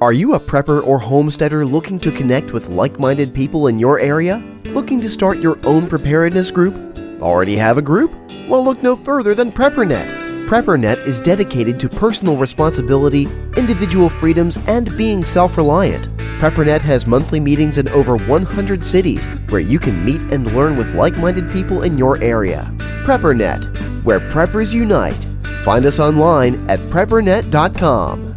[0.00, 3.98] Are you a prepper or homesteader looking to connect with like minded people in your
[3.98, 4.38] area?
[4.66, 6.76] Looking to start your own preparedness group?
[7.20, 8.12] Already have a group?
[8.48, 10.46] Well, look no further than PrepperNet.
[10.48, 13.24] PrepperNet is dedicated to personal responsibility,
[13.56, 16.08] individual freedoms, and being self reliant.
[16.38, 20.94] PrepperNet has monthly meetings in over 100 cities where you can meet and learn with
[20.94, 22.72] like minded people in your area.
[23.04, 25.26] PrepperNet, where preppers unite.
[25.64, 28.27] Find us online at preppernet.com.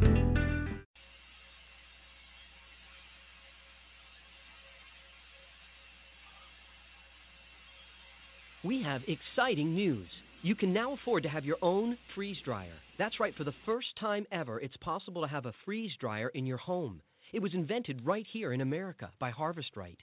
[8.91, 10.07] have exciting news.
[10.41, 12.73] You can now afford to have your own freeze dryer.
[12.97, 16.45] That's right, for the first time ever, it's possible to have a freeze dryer in
[16.45, 17.01] your home.
[17.31, 19.97] It was invented right here in America by Harvest Right.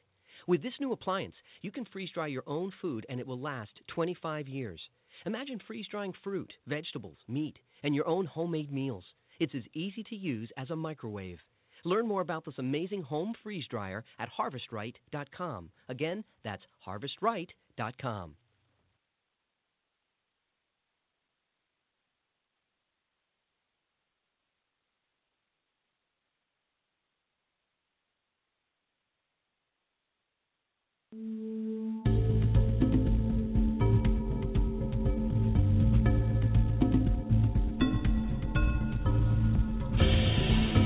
[0.46, 3.72] With this new appliance, you can freeze dry your own food and it will last
[3.88, 4.80] 25 years.
[5.26, 9.04] Imagine freeze drying fruit, vegetables, meat, and your own homemade meals.
[9.38, 11.40] It's as easy to use as a microwave.
[11.84, 15.70] Learn more about this amazing home freeze dryer at harvestright.com.
[15.90, 18.34] Again, that's harvestright.com.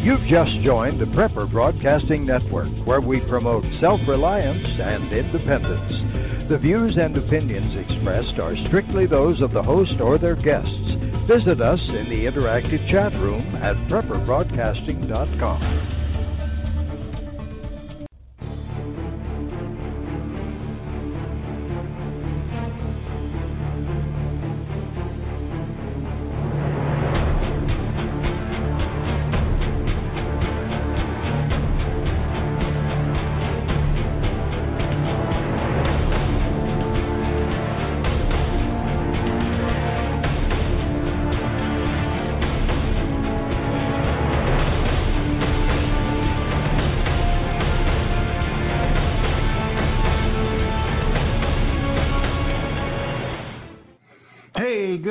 [0.03, 6.49] You've just joined the Prepper Broadcasting Network, where we promote self reliance and independence.
[6.51, 10.97] The views and opinions expressed are strictly those of the host or their guests.
[11.29, 16.02] Visit us in the interactive chat room at prepperbroadcasting.com.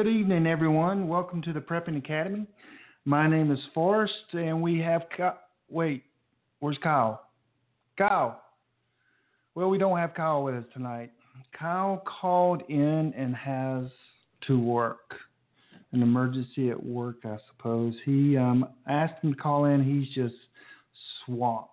[0.04, 1.08] good evening, everyone.
[1.08, 2.48] Welcome to the Prepping Academy.
[3.06, 5.38] My name is Forrest, and we have Kyle.
[5.70, 6.06] Wait,
[6.60, 7.28] where's Kyle?
[8.00, 8.42] Kyle.
[9.54, 11.12] Well, we don't have Kyle with us tonight.
[11.54, 13.92] Kyle called in and has
[14.48, 15.14] to work.
[15.92, 17.94] An emergency at work, I suppose.
[18.04, 19.84] He um, asked him to call in.
[19.84, 20.34] He's just
[21.24, 21.71] swamped.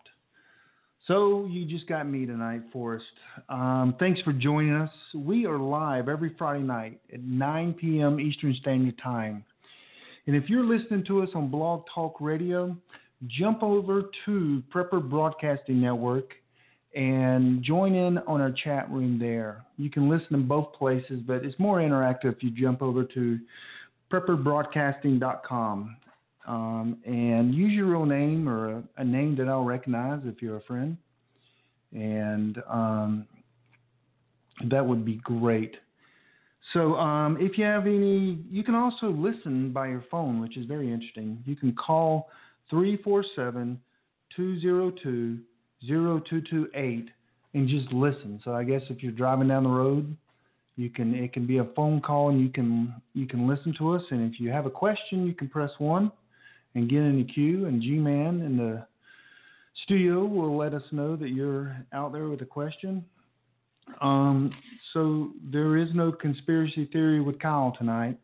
[1.09, 3.03] So you just got me tonight, Forrest.
[3.49, 4.91] Um, thanks for joining us.
[5.15, 8.21] We are live every Friday night at 9 p.m.
[8.21, 9.43] Eastern Standard Time.
[10.27, 12.77] And if you're listening to us on Blog Talk Radio,
[13.27, 16.35] jump over to Prepper Broadcasting Network
[16.95, 19.65] and join in on our chat room there.
[19.79, 23.39] You can listen in both places, but it's more interactive if you jump over to
[24.13, 25.97] prepperbroadcasting.com.
[26.49, 30.57] Um, and use your real name or a, a, name that I'll recognize if you're
[30.57, 30.97] a friend.
[31.93, 33.27] And um,
[34.71, 35.77] that would be great.
[36.73, 40.65] So, um, if you have any, you can also listen by your phone, which is
[40.65, 41.43] very interesting.
[41.45, 42.29] You can call
[42.71, 43.79] 347
[44.35, 45.39] 202
[45.87, 47.09] 0228
[47.55, 48.41] and just listen.
[48.43, 50.17] So, I guess if you're driving down the road,
[50.77, 53.95] you can it can be a phone call and you can you can listen to
[53.95, 56.11] us and if you have a question you can press 1
[56.79, 58.87] and get in the queue, and G Man in the
[59.85, 63.05] studio will let us know that you're out there with a question.
[64.01, 64.53] Um,
[64.93, 68.19] so there is no conspiracy theory with Kyle tonight.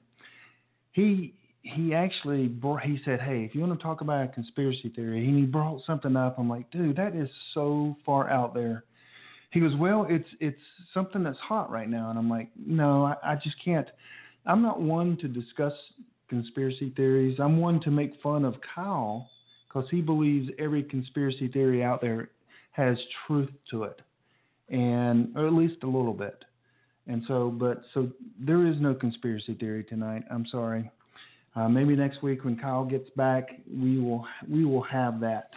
[0.92, 4.91] He he actually brought, he said, "Hey, if you want to talk about a conspiracy
[4.94, 6.38] theory," and he brought something up.
[6.38, 8.84] I'm like, "Dude, that is so far out there."
[9.50, 10.60] He goes, "Well, it's it's
[10.92, 13.88] something that's hot right now," and I'm like, "No, I, I just can't.
[14.47, 15.72] I'm not one to discuss
[16.34, 17.39] conspiracy theories.
[17.39, 19.31] I'm one to make fun of Kyle
[19.69, 22.31] because he believes every conspiracy theory out there
[22.72, 22.97] has
[23.27, 24.01] truth to it,
[24.69, 26.45] and or at least a little bit.
[27.07, 28.09] And so, but so
[28.39, 30.25] there is no conspiracy theory tonight.
[30.31, 30.91] I'm sorry.
[31.54, 35.51] Uh, maybe next week when Kyle gets back, we will we will have that.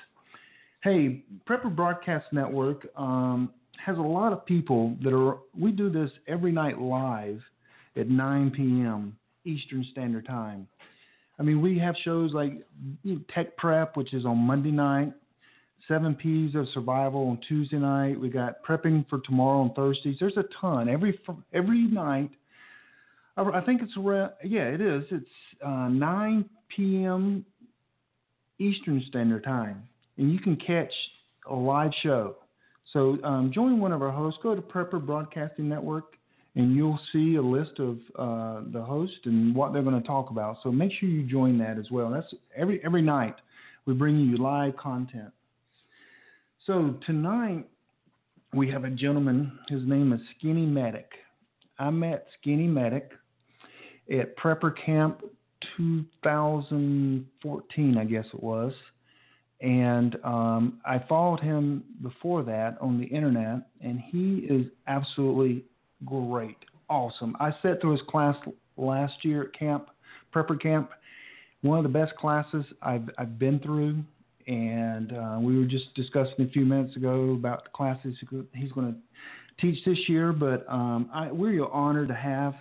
[0.84, 3.52] Hey, Prepper Broadcast Network um,
[3.84, 5.40] has a lot of people that are.
[5.58, 7.42] We do this every night live
[7.96, 9.18] at 9 p.m.
[9.48, 10.68] Eastern Standard Time.
[11.40, 12.54] I mean, we have shows like
[13.34, 15.14] Tech Prep, which is on Monday night,
[15.88, 18.20] Seven P's of Survival on Tuesday night.
[18.20, 20.18] We got Prepping for Tomorrow on Thursdays.
[20.20, 21.20] There's a ton every
[21.54, 22.32] every night.
[23.38, 24.32] I think it's around.
[24.44, 25.04] Yeah, it is.
[25.12, 25.30] It's
[25.64, 26.46] uh, 9
[26.76, 27.46] p.m.
[28.60, 29.84] Eastern Standard Time,
[30.18, 30.92] and you can catch
[31.50, 32.38] a live show.
[32.94, 34.40] So um, join one of our hosts.
[34.42, 36.17] Go to Prepper Broadcasting Network,
[36.58, 40.32] and you'll see a list of uh, the host and what they're going to talk
[40.32, 40.58] about.
[40.64, 42.10] So make sure you join that as well.
[42.10, 43.36] That's every every night
[43.86, 45.30] we bring you live content.
[46.66, 47.70] So tonight
[48.54, 49.60] we have a gentleman.
[49.70, 51.12] His name is Skinny Medic.
[51.78, 53.12] I met Skinny Medic
[54.12, 55.22] at Prepper Camp
[55.78, 58.74] 2014, I guess it was.
[59.62, 65.64] And um, I followed him before that on the internet, and he is absolutely
[66.06, 66.58] great,
[66.90, 67.36] awesome.
[67.40, 68.36] I sat through his class
[68.78, 69.90] last year at camp,
[70.34, 70.90] Prepper Camp.
[71.62, 74.04] One of the best classes I've I've been through,
[74.48, 78.16] and uh, we were just discussing a few minutes ago about the classes
[78.54, 79.00] he's going to
[79.60, 80.32] teach this year.
[80.32, 82.54] But um, I, we're honored to have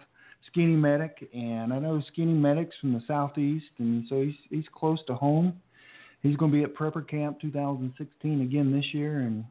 [0.47, 4.99] Skinny Medic, and I know Skinny Medic's from the southeast, and so he's he's close
[5.07, 5.61] to home.
[6.23, 9.21] He's going to be at Prepper Camp 2016 again this year.
[9.21, 9.45] And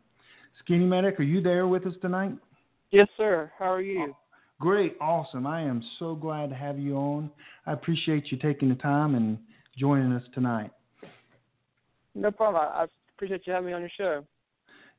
[0.59, 2.33] Skinny Medic, are you there with us tonight?
[2.95, 3.51] Yes, sir.
[3.59, 4.15] How are you?
[4.61, 5.45] Great, awesome.
[5.45, 7.29] I am so glad to have you on.
[7.65, 9.37] I appreciate you taking the time and
[9.77, 10.71] joining us tonight.
[12.15, 12.63] No problem.
[12.63, 14.23] I appreciate you having me on your show.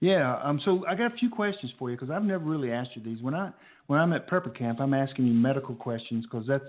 [0.00, 0.38] Yeah.
[0.43, 0.60] Um.
[0.62, 3.22] So I got a few questions for you because I've never really asked you these.
[3.22, 3.50] When I
[3.87, 6.64] when I'm at prepper camp, I'm asking you medical questions because that's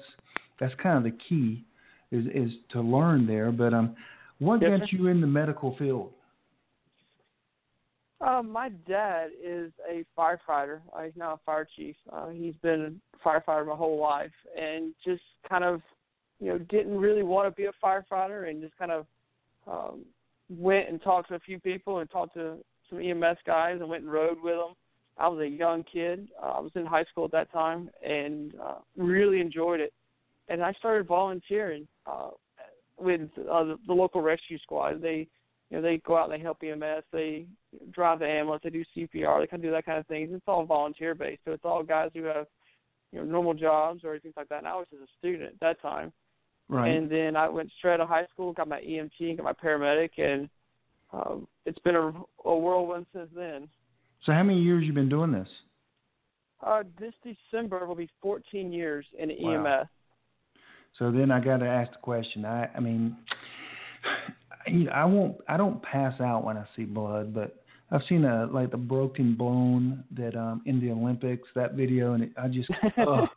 [0.62, 1.66] that's kind of the key
[2.14, 3.52] is is to learn there.
[3.52, 3.98] But um,
[4.40, 4.96] what yes, got sir.
[4.96, 6.14] you in the medical field?
[8.20, 10.80] Uh, my dad is a firefighter.
[10.96, 11.96] Uh, he's now a fire chief.
[12.12, 15.82] Uh, he's been a firefighter my whole life, and just kind of,
[16.40, 19.06] you know, didn't really want to be a firefighter, and just kind of
[19.68, 20.04] um,
[20.50, 22.58] went and talked to a few people and talked to
[22.90, 24.74] some EMS guys and went and rode with them.
[25.18, 26.28] I was a young kid.
[26.42, 29.94] Uh, I was in high school at that time and uh, really enjoyed it.
[30.48, 32.30] And I started volunteering uh,
[33.00, 35.02] with uh, the, the local rescue squad.
[35.02, 35.28] They,
[35.70, 37.04] you know, they go out and they help EMS.
[37.12, 37.46] They
[37.92, 38.62] drive the ambulance.
[38.64, 39.42] They do CPR.
[39.42, 40.30] They kind of do that kind of things.
[40.32, 42.48] It's all volunteer based, so it's all guys who have,
[43.12, 44.60] you know, normal jobs or things like that.
[44.60, 46.14] And I was just a student at that time.
[46.70, 46.90] Right.
[46.90, 50.10] And then I went straight out of high school, got my EMT, got my paramedic,
[50.18, 50.50] and
[51.14, 52.14] um, it's been a,
[52.46, 53.70] a whirlwind since then.
[54.26, 55.48] So how many years you been doing this?
[56.66, 59.82] Uh, this December will be 14 years in wow.
[59.82, 59.88] EMS.
[60.98, 62.44] So then I got to ask the question.
[62.44, 63.16] I, I mean,
[64.92, 65.38] I won't.
[65.48, 67.56] I don't pass out when I see blood, but
[67.92, 72.24] I've seen a like the broken bone that um in the Olympics that video, and
[72.24, 72.70] it, I just
[73.00, 73.28] oh,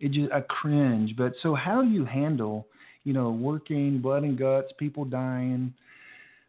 [0.00, 1.14] it just I cringe.
[1.16, 2.66] But so how do you handle
[3.04, 5.74] you know working blood and guts, people dying?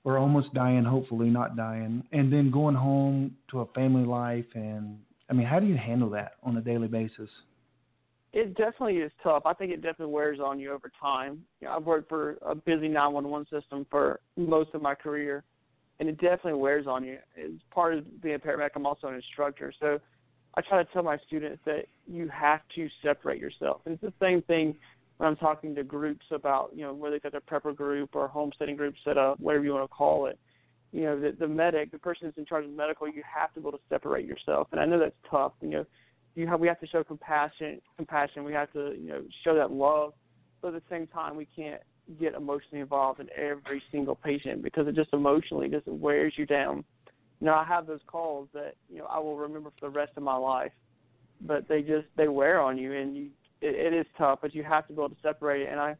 [0.07, 4.45] or almost dying, hopefully not dying, and then going home to a family life.
[4.53, 4.97] And
[5.29, 7.29] I mean, how do you handle that on a daily basis?
[8.37, 9.47] It definitely is tough.
[9.47, 11.43] I think it definitely wears on you over time.
[11.59, 15.43] You know, I've worked for a busy 911 system for most of my career,
[15.99, 17.17] and it definitely wears on you.
[17.35, 19.97] As part of being a paramedic, I'm also an instructor, so
[20.53, 23.81] I try to tell my students that you have to separate yourself.
[23.85, 24.75] And it's the same thing
[25.17, 28.75] when I'm talking to groups about, you know, whether it's a prepper group or homesteading
[28.75, 30.37] group set up, whatever you want to call it,
[30.91, 33.61] you know, the, the medic, the person who's in charge of medical, you have to
[33.61, 34.67] be able to separate yourself.
[34.71, 35.53] And I know that's tough.
[35.61, 35.85] You know,
[36.37, 37.81] you have we have to show compassion.
[37.97, 38.43] Compassion.
[38.43, 40.13] We have to, you know, show that love.
[40.61, 41.81] But at the same time, we can't
[42.19, 46.85] get emotionally involved in every single patient because it just emotionally just wears you down.
[47.39, 50.11] You know, I have those calls that you know I will remember for the rest
[50.15, 50.71] of my life,
[51.41, 53.29] but they just they wear on you, and you
[53.61, 55.69] it, it is tough, but you have to be able to separate it.
[55.71, 55.95] And I,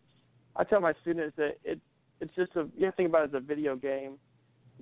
[0.55, 1.79] I tell my students that it,
[2.21, 4.17] it's just a you have to think about it as a video game,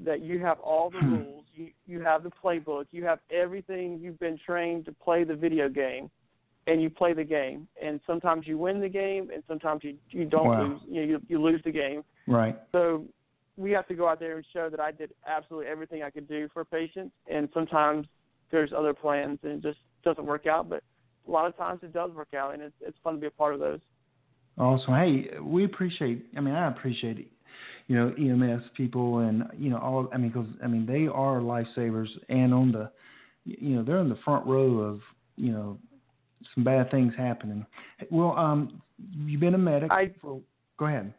[0.04, 1.16] that you have all the hmm.
[1.16, 5.36] rules, you you have the playbook, you have everything you've been trained to play the
[5.36, 6.10] video game,
[6.68, 7.68] and you play the game.
[7.82, 10.64] And sometimes you win the game, and sometimes you you don't wow.
[10.64, 10.82] lose.
[10.88, 12.04] You know, you you lose the game.
[12.28, 12.58] Right.
[12.72, 13.06] So
[13.58, 16.28] we have to go out there and show that I did absolutely everything I could
[16.28, 18.08] do for patients, and sometimes
[18.52, 20.84] there's other plans and it just doesn't work out, but
[21.28, 23.32] a lot of times it does work out, and it's it's fun to be a
[23.32, 23.80] part of those.
[24.58, 24.94] Awesome.
[24.94, 26.28] Hey, we appreciate.
[26.38, 27.28] I mean, I appreciate it.
[27.88, 30.10] You know, EMS people, and you know, all.
[30.14, 32.90] I mean, because I mean, they are lifesavers, and on the,
[33.46, 35.02] you know, they're in the front row of,
[35.36, 35.78] you know,
[36.56, 37.66] some bad things happening.
[38.10, 38.82] Well, um,
[39.14, 39.92] you've been a medic.
[39.92, 40.42] I, for,
[40.80, 41.14] go ahead.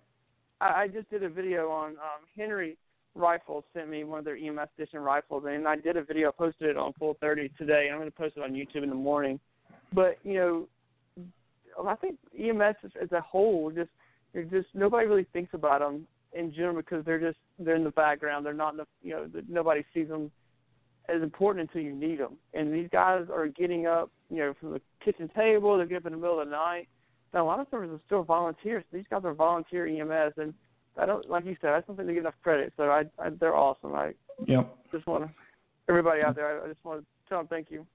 [0.61, 2.77] I just did a video on um, Henry
[3.17, 6.69] Rifles sent me one of their EMS edition rifles, and I did a video, posted
[6.69, 7.89] it on Full 30 today.
[7.91, 9.41] I'm going to post it on YouTube in the morning.
[9.93, 10.69] But you know,
[11.87, 13.91] I think EMS as, a whole just
[14.51, 16.07] just nobody really thinks about them
[16.37, 18.45] in general because they're just they're in the background.
[18.45, 20.31] They're not in the you know the, nobody sees them
[21.09, 22.37] as important until you need them.
[22.55, 25.77] And these guys are getting up, you know, from the kitchen table.
[25.77, 26.89] They're getting up in the middle of the night.
[27.33, 28.85] Now a lot of them are still volunteers.
[28.93, 30.55] These guys are volunteer EMS, and
[30.99, 31.71] I don't like you said.
[31.71, 32.73] I don't think they get enough credit.
[32.77, 33.95] So I, I they're awesome.
[33.95, 34.13] I
[34.47, 34.75] yep.
[34.93, 35.31] just want to
[35.89, 36.61] everybody out there.
[36.61, 37.87] I, I just want to tell them thank you.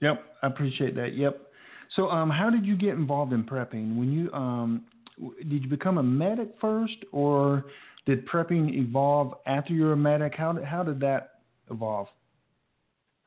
[0.00, 1.14] Yep, I appreciate that.
[1.14, 1.40] Yep.
[1.94, 3.96] So, um, how did you get involved in prepping?
[3.96, 4.84] When you um,
[5.18, 7.64] did you become a medic first, or
[8.04, 10.34] did prepping evolve after you were a medic?
[10.36, 12.08] How did how did that evolve?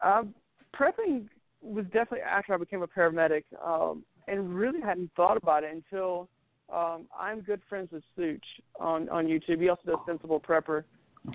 [0.02, 0.34] Um,
[0.74, 1.28] prepping
[1.62, 6.30] was definitely after I became a paramedic, um, and really hadn't thought about it until
[6.74, 8.46] um, I'm good friends with Such
[8.80, 9.62] on on YouTube.
[9.62, 10.84] He also does Sensible Prepper,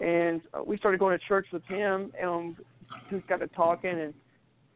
[0.00, 2.56] and uh, we started going to church with him, and
[3.10, 4.14] just got to talking and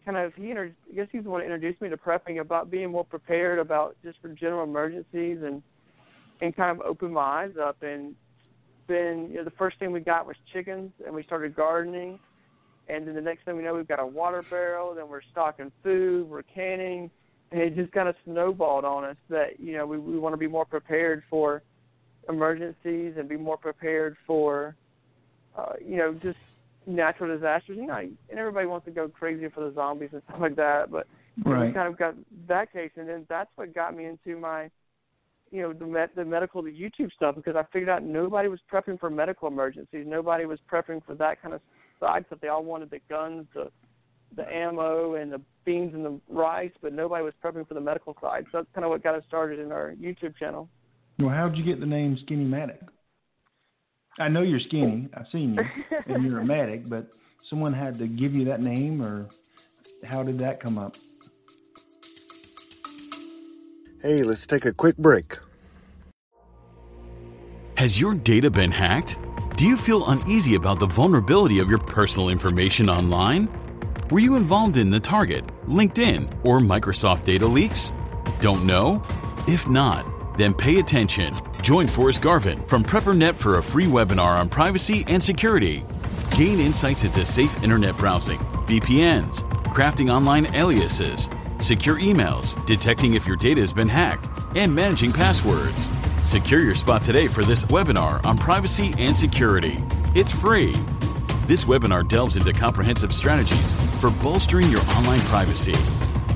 [0.09, 2.71] kind of he inter- I guess he's the one that introduced me to prepping about
[2.71, 5.63] being more prepared about just for general emergencies and
[6.41, 7.83] and kind of opened my eyes up.
[7.83, 8.15] And
[8.87, 12.19] then you know the first thing we got was chickens and we started gardening.
[12.89, 15.71] And then the next thing we know we've got a water barrel then we're stocking
[15.83, 17.11] food we're canning.
[17.53, 20.39] And it just kind of snowballed on us that you know we we want to
[20.39, 21.63] be more prepared for
[22.31, 24.75] emergencies and be more prepared for
[25.57, 26.39] uh you know just
[26.89, 27.77] natural disasters.
[27.77, 30.91] You know, and everybody wants to go crazy for the zombies and stuff like that.
[30.91, 31.07] But
[31.45, 31.69] right.
[31.69, 32.15] we kind of got
[32.49, 34.71] that case, and then that's what got me into my,
[35.51, 38.61] you know, the med- the medical, the YouTube stuff because I figured out nobody was
[38.73, 40.07] prepping for medical emergencies.
[40.07, 41.61] Nobody was prepping for that kind of
[42.01, 42.41] side stuff.
[42.41, 43.71] They all wanted the guns, the
[44.37, 48.15] the ammo, and the beans and the rice, but nobody was prepping for the medical
[48.21, 48.45] side.
[48.53, 50.69] So that's kind of what got us started in our YouTube channel.
[51.19, 52.81] Well, how did you get the name Skinny Medic?
[54.19, 55.09] I know you're skinny.
[55.15, 55.65] I've seen you,
[56.07, 56.89] and you're a medic.
[56.89, 57.13] But
[57.49, 59.29] someone had to give you that name, or
[60.05, 60.97] how did that come up?
[64.03, 65.37] Hey, let's take a quick break.
[67.77, 69.19] Has your data been hacked?
[69.57, 73.49] Do you feel uneasy about the vulnerability of your personal information online?
[74.11, 77.93] Were you involved in the Target, LinkedIn, or Microsoft data leaks?
[78.41, 79.03] Don't know?
[79.47, 81.35] If not, then pay attention.
[81.63, 85.85] Join Forrest Garvin from PrepperNet for a free webinar on privacy and security.
[86.37, 91.29] Gain insights into safe internet browsing, VPNs, crafting online aliases,
[91.61, 95.91] secure emails, detecting if your data has been hacked, and managing passwords.
[96.25, 99.83] Secure your spot today for this webinar on privacy and security.
[100.15, 100.73] It's free.
[101.47, 105.75] This webinar delves into comprehensive strategies for bolstering your online privacy.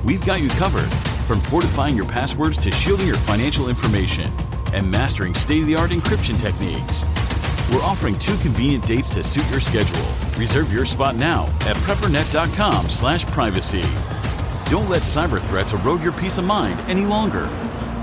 [0.03, 0.91] We've got you covered
[1.27, 4.31] from fortifying your passwords to shielding your financial information
[4.73, 7.03] and mastering state-of-the-art encryption techniques.
[7.71, 10.05] We're offering two convenient dates to suit your schedule.
[10.37, 13.83] Reserve your spot now at preppernet.com/privacy.
[14.69, 17.49] Don't let cyber threats erode your peace of mind any longer.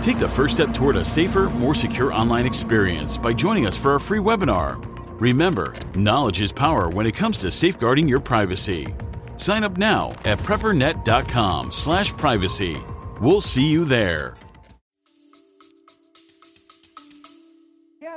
[0.00, 3.93] Take the first step toward a safer, more secure online experience by joining us for
[3.93, 4.79] our free webinar.
[5.21, 8.95] Remember, knowledge is power when it comes to safeguarding your privacy.
[9.37, 12.81] Sign up now at preppernet.com/privacy.
[13.21, 14.37] We'll see you there.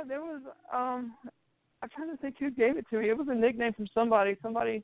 [0.06, 0.40] There was.
[0.72, 1.14] Um,
[1.82, 3.10] I'm trying to think who gave it to me.
[3.10, 4.36] It was a nickname from somebody.
[4.42, 4.82] Somebody.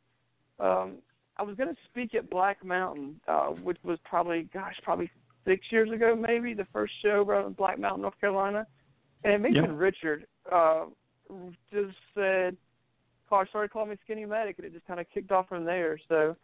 [0.58, 0.96] Um,
[1.36, 5.10] I was going to speak at Black Mountain, uh, which was probably, gosh, probably
[5.46, 8.66] six years ago, maybe the first show around Black Mountain, North Carolina,
[9.24, 9.78] and it mentioned.
[9.78, 10.26] Richard.
[10.50, 10.86] Uh,
[11.72, 12.56] just said,
[13.28, 15.98] "Car started calling me Skinny Medic," and it just kind of kicked off from there.
[16.08, 16.36] So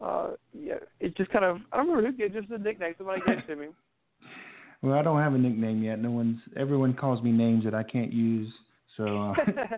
[0.00, 2.94] uh, yeah, it just kind of I don't remember who gave just a nickname.
[2.98, 3.66] Somebody gave it to me.
[4.82, 5.98] Well, I don't have a nickname yet.
[6.00, 8.52] No one's everyone calls me names that I can't use.
[8.96, 9.34] So, uh,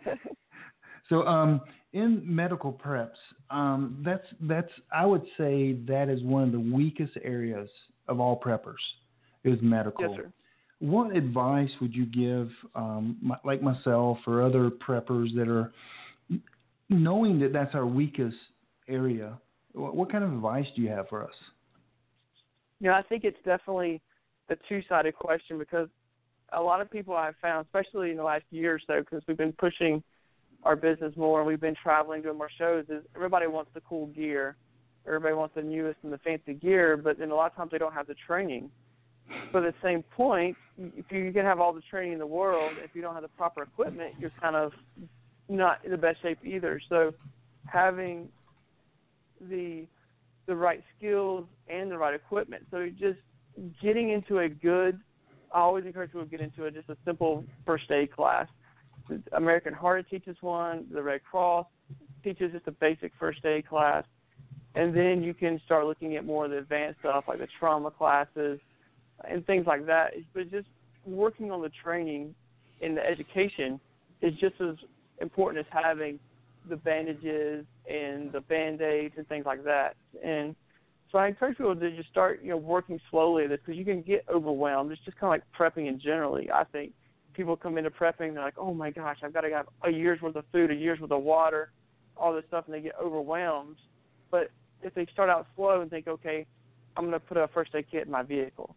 [1.08, 1.60] so um,
[1.92, 3.10] in medical preps,
[3.50, 7.68] um, that's that's I would say that is one of the weakest areas
[8.08, 8.74] of all preppers
[9.44, 10.08] is medical.
[10.08, 10.32] Yes, sir.
[10.78, 15.72] What advice would you give, um, my, like myself or other preppers that are
[16.90, 18.36] knowing that that's our weakest
[18.86, 19.38] area?
[19.72, 21.34] What, what kind of advice do you have for us?
[22.80, 24.02] You know, I think it's definitely
[24.50, 25.88] a two-sided question because
[26.52, 29.36] a lot of people I've found, especially in the last year or so, because we've
[29.36, 30.02] been pushing
[30.62, 34.06] our business more and we've been traveling, doing more shows, is everybody wants the cool
[34.08, 34.56] gear.
[35.06, 37.78] Everybody wants the newest and the fancy gear, but then a lot of times they
[37.78, 38.70] don't have the training.
[39.52, 42.72] But at the same point, if you can have all the training in the world,
[42.82, 44.72] if you don't have the proper equipment, you're kind of
[45.48, 46.80] not in the best shape either.
[46.88, 47.12] So
[47.66, 48.28] having
[49.40, 49.86] the
[50.46, 52.64] the right skills and the right equipment.
[52.70, 53.18] So just
[53.82, 55.00] getting into a good
[55.52, 58.46] I always encourage people to get into a, just a simple first aid class.
[59.32, 61.66] American Heart teaches one, the Red Cross
[62.24, 64.04] teaches just a basic first aid class.
[64.74, 67.90] And then you can start looking at more of the advanced stuff like the trauma
[67.90, 68.60] classes
[69.28, 70.12] and things like that.
[70.34, 70.66] But just
[71.06, 72.34] working on the training
[72.82, 73.80] and the education
[74.20, 74.74] is just as
[75.22, 76.18] important as having
[76.68, 79.94] the bandages and the band aids and things like that.
[80.22, 80.54] And
[81.10, 83.84] so I encourage people to just start, you know, working slowly at this because you
[83.84, 84.90] can get overwhelmed.
[84.92, 86.50] It's just kind of like prepping in generally.
[86.50, 86.92] I think
[87.34, 90.20] people come into prepping, they're like, oh my gosh, I've got to have a year's
[90.20, 91.70] worth of food, a year's worth of water,
[92.16, 93.76] all this stuff, and they get overwhelmed.
[94.30, 94.50] But
[94.82, 96.46] if they start out slow and think, okay,
[96.96, 98.74] I'm going to put a first aid kit in my vehicle,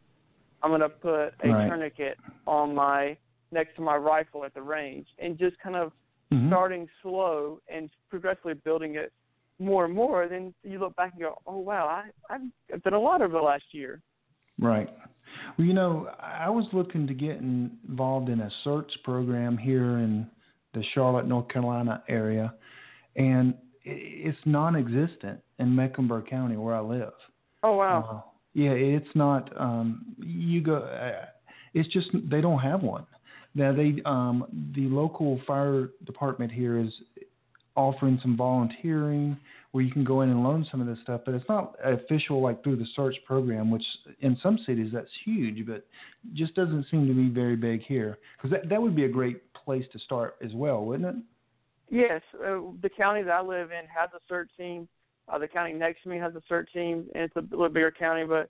[0.61, 1.67] I'm going to put a Right.
[1.67, 3.17] tourniquet on my
[3.51, 5.91] next to my rifle at the range, and just kind of
[6.31, 6.47] Mhm.
[6.47, 9.11] starting slow and progressively building it
[9.59, 12.35] more and more, then you look back and go, oh wow, I
[12.73, 14.01] I've done a lot over the last year.
[14.59, 14.89] Right.
[15.57, 20.27] Well, you know, I was looking to get involved in a search program here in
[20.73, 22.53] the Charlotte, North Carolina area,
[23.15, 27.13] and it's non-existent in Mecklenburg County where I live.
[27.63, 28.23] Oh wow.
[28.25, 29.49] Uh, yeah, it's not.
[29.59, 30.77] Um, you go.
[30.77, 31.25] Uh,
[31.73, 33.05] it's just they don't have one.
[33.55, 36.91] Now they, um, the local fire department here is
[37.79, 39.37] offering some volunteering
[39.71, 42.41] where you can go in and learn some of this stuff, but it's not official
[42.41, 43.83] like through the search program, which
[44.19, 45.85] in some cities that's huge, but
[46.33, 48.17] just doesn't seem to be very big here.
[48.35, 51.23] Because that that would be a great place to start as well, wouldn't it?
[51.91, 54.87] Yes, uh, the county that I live in has a search team.
[55.27, 57.91] Uh, the county next to me has a search team, and it's a little bigger
[57.91, 58.25] county.
[58.25, 58.49] But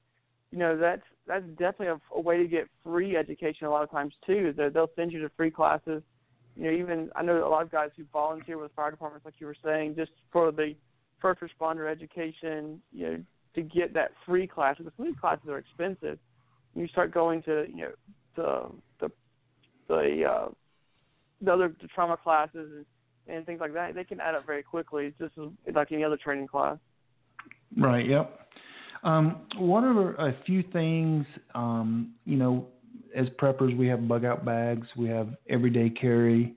[0.51, 3.67] you know, that's that's definitely a, a way to get free education.
[3.67, 6.01] A lot of times too, they they'll send you to free classes.
[6.59, 9.35] You know, even I know a lot of guys who volunteer with fire departments, like
[9.39, 10.75] you were saying, just for the
[11.21, 12.81] first responder education.
[12.91, 13.23] You know,
[13.55, 14.75] to get that free class.
[14.83, 16.19] The free classes are expensive.
[16.75, 17.91] You start going to you know
[18.35, 18.65] the
[18.99, 19.11] the
[19.87, 20.49] the uh,
[21.41, 22.85] the other the trauma classes and
[23.29, 25.13] and things like that, they can add up very quickly.
[25.19, 25.33] Just
[25.73, 26.77] like any other training class.
[27.77, 28.07] Right.
[28.07, 28.39] Yep.
[29.03, 31.25] Um, what are a few things?
[31.55, 32.67] Um, you know,
[33.15, 36.55] as preppers, we have bug out bags, we have everyday carry.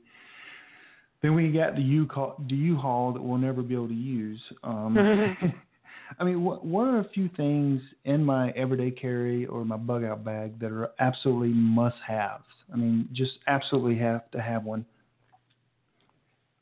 [1.23, 2.09] Then we got the U
[2.49, 4.41] the U-Haul that we'll never be able to use.
[4.65, 4.97] Um,
[6.19, 10.05] I mean, what what are a few things in my everyday carry or my bug
[10.05, 12.45] out bag that are absolutely must-haves?
[12.73, 14.85] I mean, just absolutely have to have one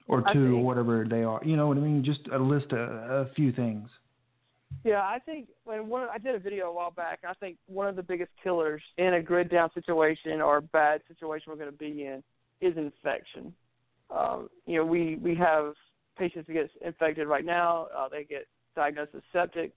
[0.08, 1.40] or two or whatever they are.
[1.44, 2.04] You know what I mean?
[2.04, 3.88] Just a list of a few things.
[4.84, 7.20] Yeah, I think when one I did a video a while back.
[7.28, 11.02] I think one of the biggest killers in a grid down situation or a bad
[11.06, 12.22] situation we're going to be in
[12.60, 13.52] is infection.
[14.10, 15.74] Um, you know, we we have
[16.18, 17.88] patients who get infected right now.
[17.96, 19.72] Uh, they get diagnosed as septic,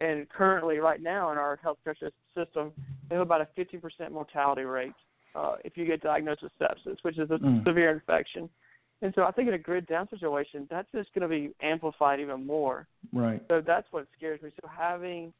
[0.00, 2.72] and currently, right now in our healthcare sys- system,
[3.08, 4.92] they have about a 50% mortality rate
[5.34, 7.64] uh, if you get diagnosed with sepsis, which is a Mm.
[7.64, 8.48] severe infection.
[9.02, 12.18] And so, I think in a grid down situation, that's just going to be amplified
[12.20, 12.86] even more.
[13.12, 13.42] Right.
[13.48, 14.50] So that's what scares me.
[14.60, 15.32] So having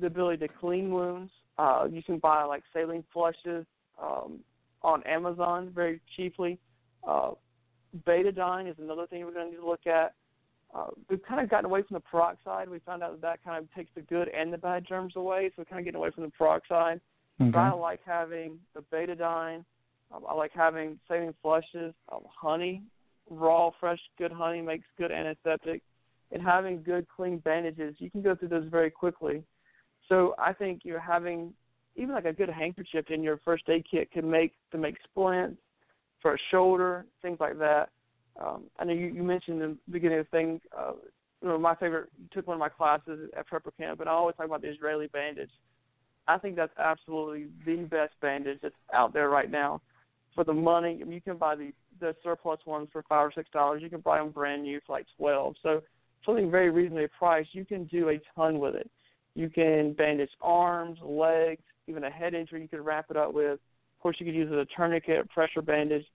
[0.00, 3.64] the ability to clean wounds, uh, you can buy like saline flushes
[4.02, 4.40] um,
[4.82, 6.58] on Amazon very cheaply.
[7.06, 7.32] Uh,
[8.06, 10.14] betadine is another thing we're going to need to look at.
[10.74, 12.68] Uh, we've kind of gotten away from the peroxide.
[12.68, 15.48] We found out that that kind of takes the good and the bad germs away.
[15.48, 17.00] So we're kind of getting away from the peroxide.
[17.40, 17.50] Okay.
[17.50, 19.64] But I like having the betadine.
[20.12, 21.94] Um, I like having saline flushes.
[22.12, 22.82] Um, honey,
[23.30, 25.82] raw, fresh, good honey makes good antiseptic.
[26.32, 29.44] And having good, clean bandages, you can go through those very quickly.
[30.08, 31.52] So I think you're having
[31.96, 35.60] even like a good handkerchief in your first aid kit can make to make splints
[36.20, 37.88] for a shoulder, things like that.
[38.40, 40.60] Um, I know you, you mentioned in the beginning of the thing.
[40.76, 40.92] Uh,
[41.42, 42.10] you know, my favorite.
[42.18, 44.70] You took one of my classes at prepper camp, and I always talk about the
[44.70, 45.50] Israeli bandage.
[46.28, 49.80] I think that's absolutely the best bandage that's out there right now.
[50.34, 53.32] For the money, I mean, you can buy the the surplus ones for five or
[53.32, 53.82] six dollars.
[53.82, 55.54] You can buy them brand new for like twelve.
[55.62, 55.82] So
[56.24, 57.54] something very reasonably priced.
[57.54, 58.90] You can do a ton with it.
[59.34, 62.62] You can bandage arms, legs, even a head injury.
[62.62, 63.52] You could wrap it up with.
[63.52, 66.06] Of course, you could use it as a tourniquet, a pressure bandage,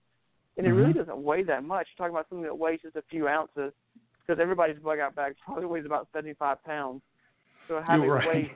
[0.57, 0.97] and it really Mhm.
[0.97, 1.87] doesn't weigh that much.
[1.89, 3.73] You're talking about something that weighs just a few ounces,
[4.21, 7.01] because everybody's bug out bag probably weighs about seventy-five pounds.
[7.67, 8.27] So having You're right.
[8.27, 8.51] weight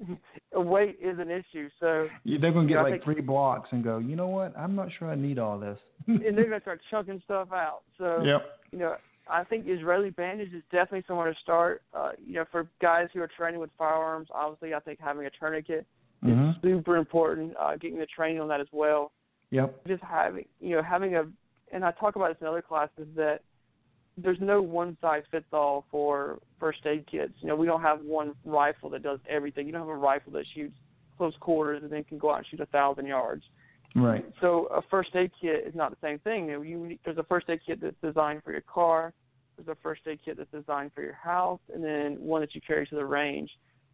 [0.54, 1.68] weight is an issue.
[1.78, 4.56] So They're going to get I like think- three blocks and go, you know what?
[4.58, 5.78] I'm not sure I need all this.
[6.06, 7.80] and they're gonna start chunking stuff out.
[7.98, 8.42] So Yep.
[8.72, 8.96] you know,
[9.28, 11.82] I think Israeli bandage is definitely somewhere to start.
[11.94, 15.30] Uh, you know, for guys who are training with firearms, obviously, I think having a
[15.30, 15.86] tourniquet
[16.26, 17.54] is super important.
[17.58, 19.12] Uh, getting the training on that as well.
[19.50, 19.86] Yep.
[19.86, 21.24] Just having, you know, having a,
[21.72, 23.40] and I talk about this in other classes that
[24.22, 27.32] there's no one size fits all for first aid kits.
[27.40, 29.66] You know, we don't have one rifle that does everything.
[29.66, 30.74] You don't have a rifle that shoots
[31.16, 33.42] close quarters and then can go out and shoot a thousand yards.
[33.94, 34.24] Right.
[34.40, 36.46] So a first aid kit is not the same thing.
[36.46, 39.12] You know, you, there's a first aid kit that's designed for your car.
[39.56, 42.60] There's a first aid kit that's designed for your house, and then one that you
[42.66, 43.50] carry to the range.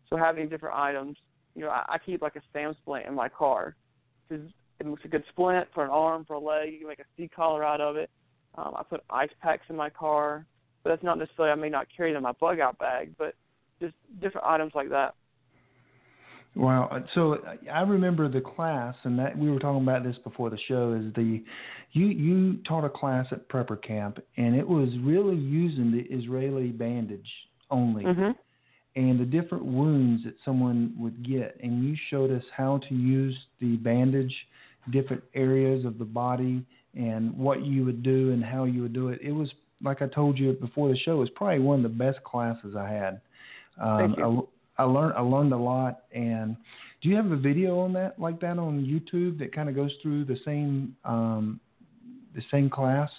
[0.09, 1.17] So having different items,
[1.55, 3.75] you know, I, I keep like a SAM splint in my car
[4.29, 4.47] because
[4.79, 6.73] it a good splint for an arm, for a leg.
[6.73, 8.11] You can make a C collar out of it.
[8.57, 10.47] Um, I put ice packs in my car,
[10.83, 13.35] but that's not necessarily I may not carry them in my bug out bag, but
[13.81, 15.15] just different items like that.
[16.55, 17.05] Wow.
[17.15, 17.39] So
[17.71, 20.95] I remember the class, and that we were talking about this before the show.
[20.95, 21.45] Is the
[21.93, 26.69] you you taught a class at prepper camp, and it was really using the Israeli
[26.69, 27.29] bandage
[27.71, 28.31] only, hmm
[28.97, 33.37] and the different wounds that someone would get, and you showed us how to use
[33.61, 34.35] the bandage,
[34.91, 36.65] different areas of the body,
[36.97, 39.21] and what you would do and how you would do it.
[39.23, 39.51] It was
[39.83, 41.13] like I told you before the show.
[41.13, 43.21] It was probably one of the best classes I had.
[43.81, 44.49] Um, Thank you.
[44.79, 46.03] I, I learned I learned a lot.
[46.13, 46.57] And
[47.03, 49.93] do you have a video on that like that on YouTube that kind of goes
[50.03, 51.61] through the same um,
[52.35, 53.11] the same class?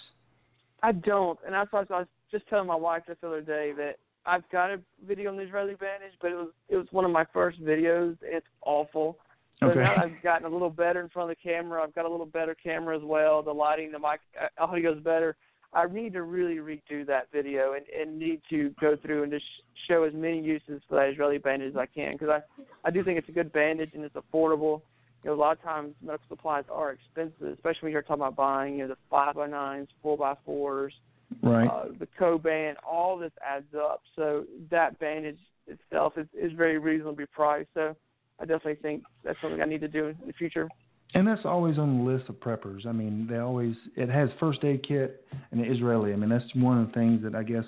[0.82, 3.96] I don't, and that's why I was just telling my wife the other day that
[4.26, 7.10] I've got a video on the Israeli bandage, but it was it was one of
[7.10, 8.16] my first videos.
[8.22, 9.18] It's awful.
[9.60, 9.80] So Okay.
[9.80, 11.82] now I've gotten a little better in front of the camera.
[11.82, 13.42] I've got a little better camera as well.
[13.42, 15.36] The lighting, the mic, uh, audio's better.
[15.72, 19.44] I need to really redo that video and, and need to go through and just
[19.86, 23.04] show as many uses for that Israeli bandage as I can because I I do
[23.04, 24.80] think it's a good bandage and it's affordable.
[25.24, 28.36] You know, a lot of times medical supplies are expensive, especially when you're talking about
[28.36, 30.94] buying you know the five by nines, four by fours,
[31.42, 31.68] Right.
[31.68, 34.02] uh, the Coban, all this adds up.
[34.16, 37.68] So that bandage itself is, is very reasonably priced.
[37.74, 37.94] So
[38.40, 40.68] I definitely think that's something I need to do in the future.
[41.14, 42.86] And that's always on the list of preppers.
[42.86, 46.12] I mean, they always it has first aid kit and the Israeli.
[46.12, 47.64] I mean, that's one of the things that I guess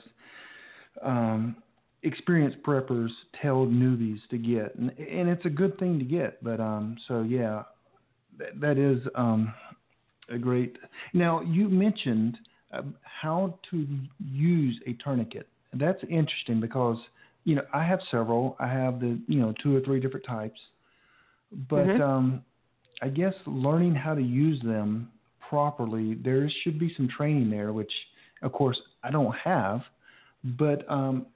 [1.02, 1.56] um,
[2.02, 3.08] experienced preppers
[3.40, 6.42] tell newbies to get, and, and it's a good thing to get.
[6.44, 7.62] But um, so yeah,
[8.38, 9.54] that, that is um,
[10.28, 10.76] a great.
[11.14, 12.36] Now you mentioned
[12.72, 13.86] uh, how to
[14.18, 15.48] use a tourniquet.
[15.72, 16.98] That's interesting because
[17.44, 18.56] you know I have several.
[18.58, 20.60] I have the you know two or three different types,
[21.68, 22.00] but Mhm.
[22.00, 22.44] um,
[23.02, 25.10] I guess learning how to use them
[25.48, 27.92] properly, there should be some training there, which
[28.42, 29.82] of course I don't have.
[30.44, 31.26] But um,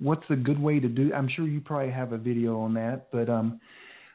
[0.00, 1.12] what's a good way to do?
[1.14, 3.60] I'm sure you probably have a video on that, but um,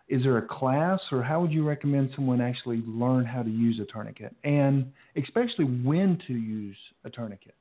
[0.09, 3.79] is there a class, or how would you recommend someone actually learn how to use
[3.79, 7.55] a tourniquet, and especially when to use a tourniquet?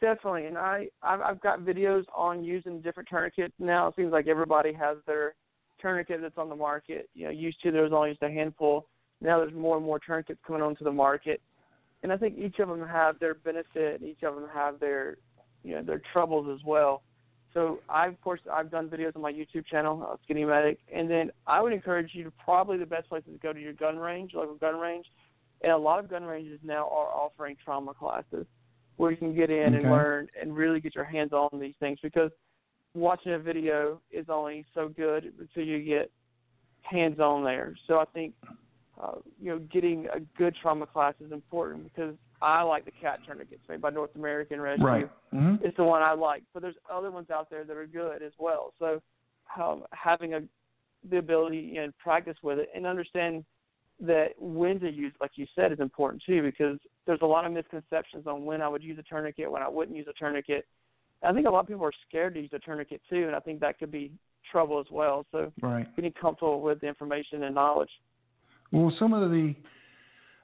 [0.00, 3.88] Definitely, and I I've, I've got videos on using different tourniquets now.
[3.88, 5.34] It seems like everybody has their
[5.80, 7.08] tourniquet that's on the market.
[7.14, 8.88] You know, used to there was only just a handful.
[9.22, 11.40] Now there's more and more tourniquets coming onto the market,
[12.02, 14.02] and I think each of them have their benefit.
[14.02, 15.16] Each of them have their
[15.64, 17.02] you know their troubles as well.
[17.54, 21.08] So I of course I've done videos on my YouTube channel, uh, Skinny Medic, and
[21.08, 23.72] then I would encourage you to probably the best place is to go to your
[23.72, 25.06] gun range, local gun range,
[25.62, 28.46] and a lot of gun ranges now are offering trauma classes
[28.96, 31.98] where you can get in and learn and really get your hands on these things
[32.02, 32.30] because
[32.94, 36.10] watching a video is only so good until you get
[36.82, 37.76] hands on there.
[37.86, 38.34] So I think
[39.02, 43.20] uh, you know getting a good trauma class is important because I like the cat
[43.26, 44.86] tourniquets made by North American Rescue.
[44.86, 45.10] Right.
[45.32, 48.22] hmm It's the one I like, but there's other ones out there that are good
[48.22, 48.72] as well.
[48.78, 49.00] So
[49.60, 50.40] um, having a
[51.10, 53.44] the ability and practice with it and understand
[54.00, 57.52] that when to use, like you said, is important too because there's a lot of
[57.52, 60.66] misconceptions on when I would use a tourniquet, when I wouldn't use a tourniquet.
[61.22, 63.40] I think a lot of people are scared to use a tourniquet too, and I
[63.40, 64.12] think that could be
[64.50, 65.24] trouble as well.
[65.32, 65.86] So Right.
[65.96, 67.90] getting comfortable with the information and knowledge.
[68.70, 69.54] Well, some of the,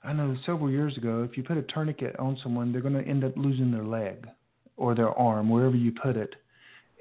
[0.02, 3.08] I know several years ago, if you put a tourniquet on someone, they're going to
[3.08, 4.26] end up losing their leg
[4.76, 6.34] or their arm, wherever you put it.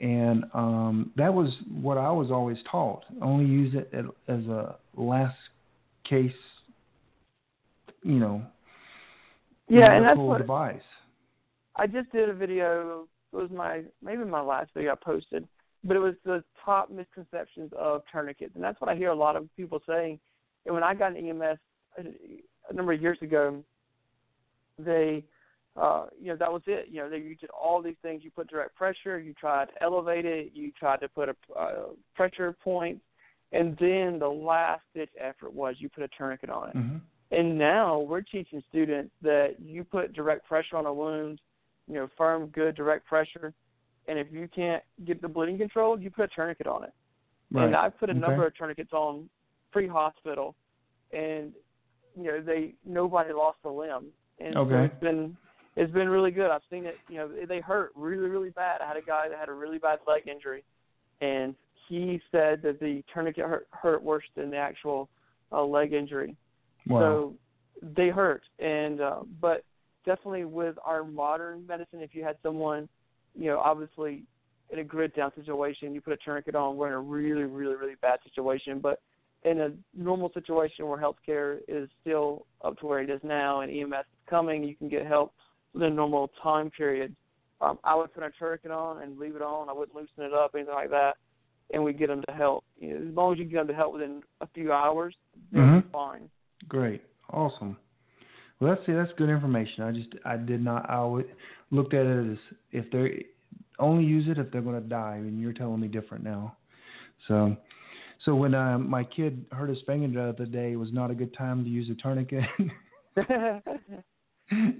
[0.02, 3.06] And um, that was what I was always taught.
[3.22, 3.94] Only use it
[4.28, 5.38] as a last
[6.12, 6.36] case,
[8.04, 8.43] you know,
[9.69, 10.82] Yeah, and that's what device.
[11.78, 13.08] I just did a video.
[13.32, 15.47] It was my maybe my last video I posted,
[15.86, 19.38] but it was the top misconceptions of tourniquets, and that's what I hear a lot
[19.38, 20.19] of people saying.
[20.65, 21.58] And when I got an EMS
[21.97, 22.02] a,
[22.69, 23.63] a number of years ago,
[24.78, 25.24] they,
[25.78, 26.88] uh, you know, that was it.
[26.91, 28.21] You know, they you did all these things.
[28.26, 29.17] You put direct pressure.
[29.17, 30.52] You tried to elevate it.
[30.54, 31.74] You tried to put a uh,
[32.15, 33.00] pressure point,
[33.52, 36.76] and then the last ditch effort was you put a tourniquet on it.
[36.76, 36.98] hmm
[37.32, 41.40] And now we're teaching students that you put direct pressure on a wound,
[41.88, 43.54] you know, firm, good direct pressure,
[44.08, 46.94] and if you can't get the bleeding controlled, you put a tourniquet on it.
[47.52, 47.66] Right.
[47.66, 48.20] And I've put a Okay.
[48.20, 49.30] number of tourniquets on
[49.72, 50.56] pre-hospital,
[51.12, 51.54] and
[52.16, 54.08] you know they nobody lost a limb,
[54.40, 54.86] and so Okay.
[54.86, 55.38] it's been
[55.76, 56.52] it's been really good.
[56.52, 56.98] I've seen it.
[57.10, 58.82] You know, they hurt really really bad.
[58.82, 60.64] I had a guy that had a really bad leg injury,
[61.22, 61.56] and
[61.92, 65.10] he said that the tourniquet hurt, hurt worse than the actual
[65.52, 66.38] uh, leg injury.
[66.88, 67.00] Wow.
[67.00, 67.36] So
[67.96, 69.66] they hurt, and uh, but
[70.06, 72.88] definitely with our modern medicine, if you had someone,
[73.38, 74.24] you know, obviously
[74.70, 77.76] in a grid down situation, you put a tourniquet on, we're in a really, really,
[77.76, 78.80] really bad situation.
[78.80, 79.02] But
[79.44, 83.72] in a normal situation where healthcare is still up to where it is now, and
[83.72, 85.34] EMS is coming, you can get help
[85.74, 87.14] within a normal time period.
[87.60, 89.68] Um, I would put a tourniquet on and leave it on.
[89.68, 91.18] I wouldn't loosen it up, anything like that.
[91.74, 92.64] And we get them to help.
[92.80, 95.16] You know, as long as you get them to help within a few hours,
[95.52, 95.84] they'll Mhm.
[95.84, 96.30] be fine.
[96.68, 97.78] Great, awesome.
[98.60, 99.84] Well, that's see, that's good information.
[99.84, 101.30] I just I did not I would,
[101.72, 102.38] looked at it as
[102.72, 103.26] if they
[103.80, 106.56] only use it if they're going to die, and you're telling me different now.
[107.28, 107.58] So,
[108.26, 111.16] so when uh, my kid hurt his finger the other day, it was not a
[111.16, 112.44] good time to use a tourniquet.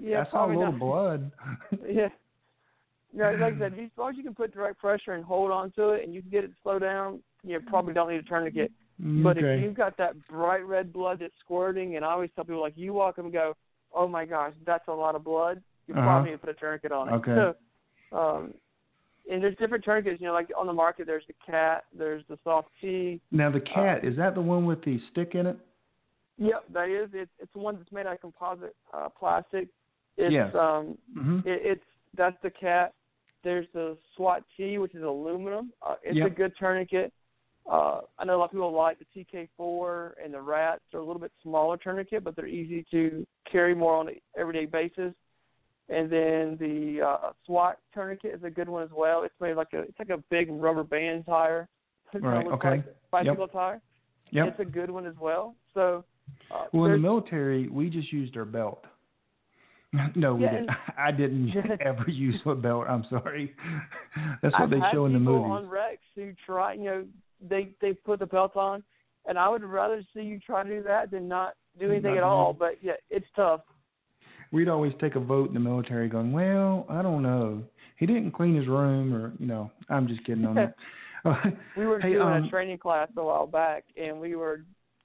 [0.02, 0.78] Yeah, I saw a little not.
[0.78, 1.32] blood.
[1.88, 2.08] yeah.
[3.14, 5.70] No, like I said, as long as you can put direct pressure and hold on
[5.72, 8.22] to it, and you can get it to slow down, you probably don't need a
[8.22, 8.72] tourniquet.
[8.98, 9.56] But okay.
[9.56, 12.74] if you've got that bright red blood that's squirting, and I always tell people like
[12.76, 13.54] you walk up and go,
[13.92, 16.02] "Oh my gosh, that's a lot of blood," you Uh-huh.
[16.04, 17.12] probably need to put a tourniquet on it.
[17.12, 17.34] Okay.
[17.34, 18.54] So, um,
[19.30, 20.20] and there's different tourniquets.
[20.20, 23.20] You know, like on the market, there's the cat, there's the soft T.
[23.30, 25.56] now the cat is that the one with the stick in it?
[26.38, 27.10] Yep, that is.
[27.12, 29.68] It's it's the one that's made out of composite uh, plastic.
[30.16, 30.54] It's Yes.
[30.54, 31.38] um, Mm-hmm.
[31.44, 32.94] it, it's that's the cat.
[33.44, 35.72] There's the SWAT T, which is aluminum.
[35.86, 37.12] Uh, it's a good tourniquet.
[37.70, 39.24] Uh, I know a lot of people like the
[39.58, 40.80] TK4 and the Rats.
[40.90, 44.66] They're a little bit smaller tourniquet, but they're easy to carry more on an everyday
[44.66, 45.14] basis.
[45.88, 49.22] And then the uh, SWAT tourniquet is a good one as well.
[49.24, 51.68] It's made like a it's like a big rubber band tire.
[52.14, 52.70] Right, okay.
[52.70, 53.80] Like bicycle tire.
[54.30, 54.48] Yep.
[54.48, 55.54] It's a good one as well.
[55.74, 56.04] So.
[56.50, 58.84] Uh, Well, in the military, we just used our belt.
[60.16, 60.70] No, we Yeah, didn't.
[60.98, 62.86] I didn't ever use a belt.
[62.88, 63.54] I'm sorry.
[64.42, 65.50] That's what I've they show in the movie.
[65.50, 67.04] on Rex who try, you know,
[67.48, 68.82] they they put the belt on,
[69.26, 72.18] and I would rather see you try to do that than not do anything Not
[72.18, 72.52] at all.
[72.52, 73.60] But yeah, it's tough.
[74.50, 77.62] We'd always take a vote in the military, going, "Well, I don't know.
[77.98, 80.74] He didn't clean his room, or you know." I'm just kidding on that.
[81.76, 84.62] We were Hey, doing um, a training class a while back, and we were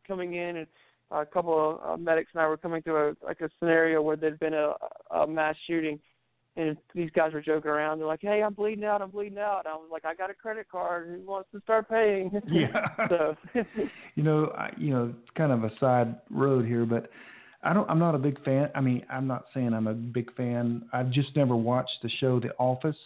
[0.08, 0.67] coming in, and
[1.12, 4.15] a couple of uh, medics and I were coming through a like a scenario where
[4.15, 4.74] there'd been a,
[5.12, 6.00] a mass shooting,
[6.56, 8.00] and these guys were joking around.
[8.00, 9.02] They're like, "Hey, I'm bleeding out.
[9.02, 11.08] I'm bleeding out." And I was like, "I got a credit card.
[11.08, 13.08] Who wants to start paying?" Yeah.
[13.10, 13.36] so
[14.15, 17.10] you know, I, you know, it's kind of a side road here, but
[17.63, 17.89] I don't.
[17.89, 18.70] I'm not a big fan.
[18.76, 20.84] I mean, I'm not saying I'm a big fan.
[20.93, 22.98] I've just never watched the show The Office.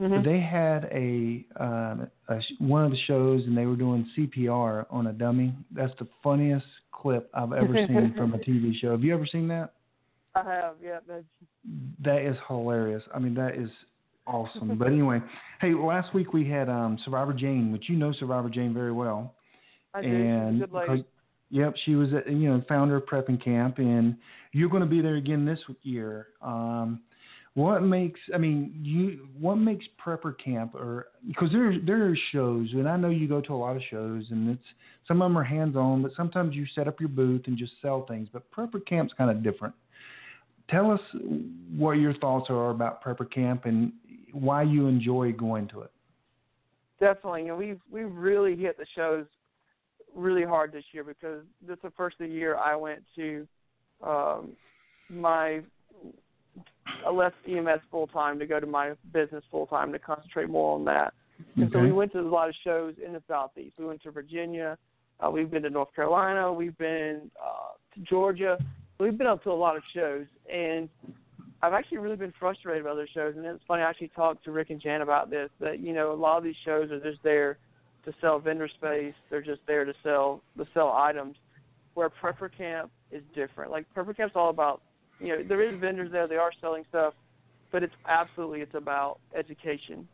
[0.00, 0.24] mhm.
[0.24, 5.06] They had a, um, a one of the shows, and they were doing CPR on
[5.08, 5.54] a dummy.
[5.74, 8.92] That's the funniest clip I've ever seen from a TV show.
[8.92, 9.72] Have you ever seen that?
[10.34, 10.98] I have, yeah.
[11.06, 11.24] That's,
[12.02, 13.02] That is hilarious.
[13.14, 13.68] I mean, that is
[14.26, 14.76] awesome.
[14.78, 15.20] but anyway,
[15.60, 19.34] hey, last week we had um, Survivor Jane, which you know Survivor Jane very well.
[19.94, 20.08] I do.
[20.08, 21.00] and Good because-
[21.50, 24.16] yep, she was at, you know founder of Prepper Camp, and
[24.52, 26.28] you're going to be there again this year.
[26.42, 27.00] Um,
[27.54, 32.68] what makes I mean you what makes Prepper Camp or because there there are shows
[32.72, 34.64] and I know you go to a lot of shows and it's
[35.06, 37.72] some of them are hands on, but sometimes you set up your booth and just
[37.82, 38.28] sell things.
[38.32, 39.74] But Prepper Camp's kind of different.
[40.70, 41.00] Tell us
[41.76, 43.92] what your thoughts are about Prepper Camp and
[44.32, 45.90] why you enjoy going to it.
[47.00, 47.42] Definitely.
[47.42, 49.26] You know, we've we've really hit the shows
[50.14, 53.46] really hard this year because this is the first of the year I went to
[54.02, 54.52] um
[55.08, 55.60] my
[57.06, 60.74] I left EMS full time to go to my business full time to concentrate more
[60.74, 61.14] on that.
[61.56, 63.74] And so we went to a lot of shows in the southeast.
[63.78, 64.78] We went to Virginia,
[65.20, 68.58] uh, we've been to North Carolina, we've been uh, to Georgia.
[68.98, 70.88] We've been up to a lot of shows, and
[71.62, 73.34] I've actually really been frustrated by those shows.
[73.36, 75.50] And it's funny, I actually talked to Rick and Jan about this.
[75.60, 77.58] That you know, a lot of these shows are just there
[78.04, 79.14] to sell vendor space.
[79.30, 81.36] They're just there to sell to sell items.
[81.94, 83.70] Where Prepper Camp is different.
[83.70, 84.82] Like Prepper Camp's all about,
[85.20, 86.26] you know, there is vendors there.
[86.26, 87.14] They are selling stuff,
[87.72, 90.08] but it's absolutely it's about education.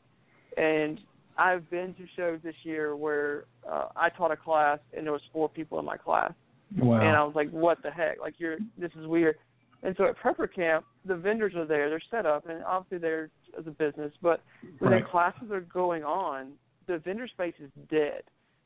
[0.57, 1.01] And
[1.37, 5.23] I've been to shows this year where uh, I taught a class and there was
[5.33, 6.33] four people in my class,
[6.79, 7.01] Wow.
[7.01, 8.21] and I was like, "What the heck?
[8.21, 9.37] Like you're this is weird."
[9.83, 11.89] And so at Prepper Camp, the vendors are there.
[11.89, 14.13] They're set up, and obviously they're as a business.
[14.21, 14.43] But
[14.79, 15.03] when Right.
[15.03, 16.53] the classes are going on,
[16.87, 18.23] the vendor space is dead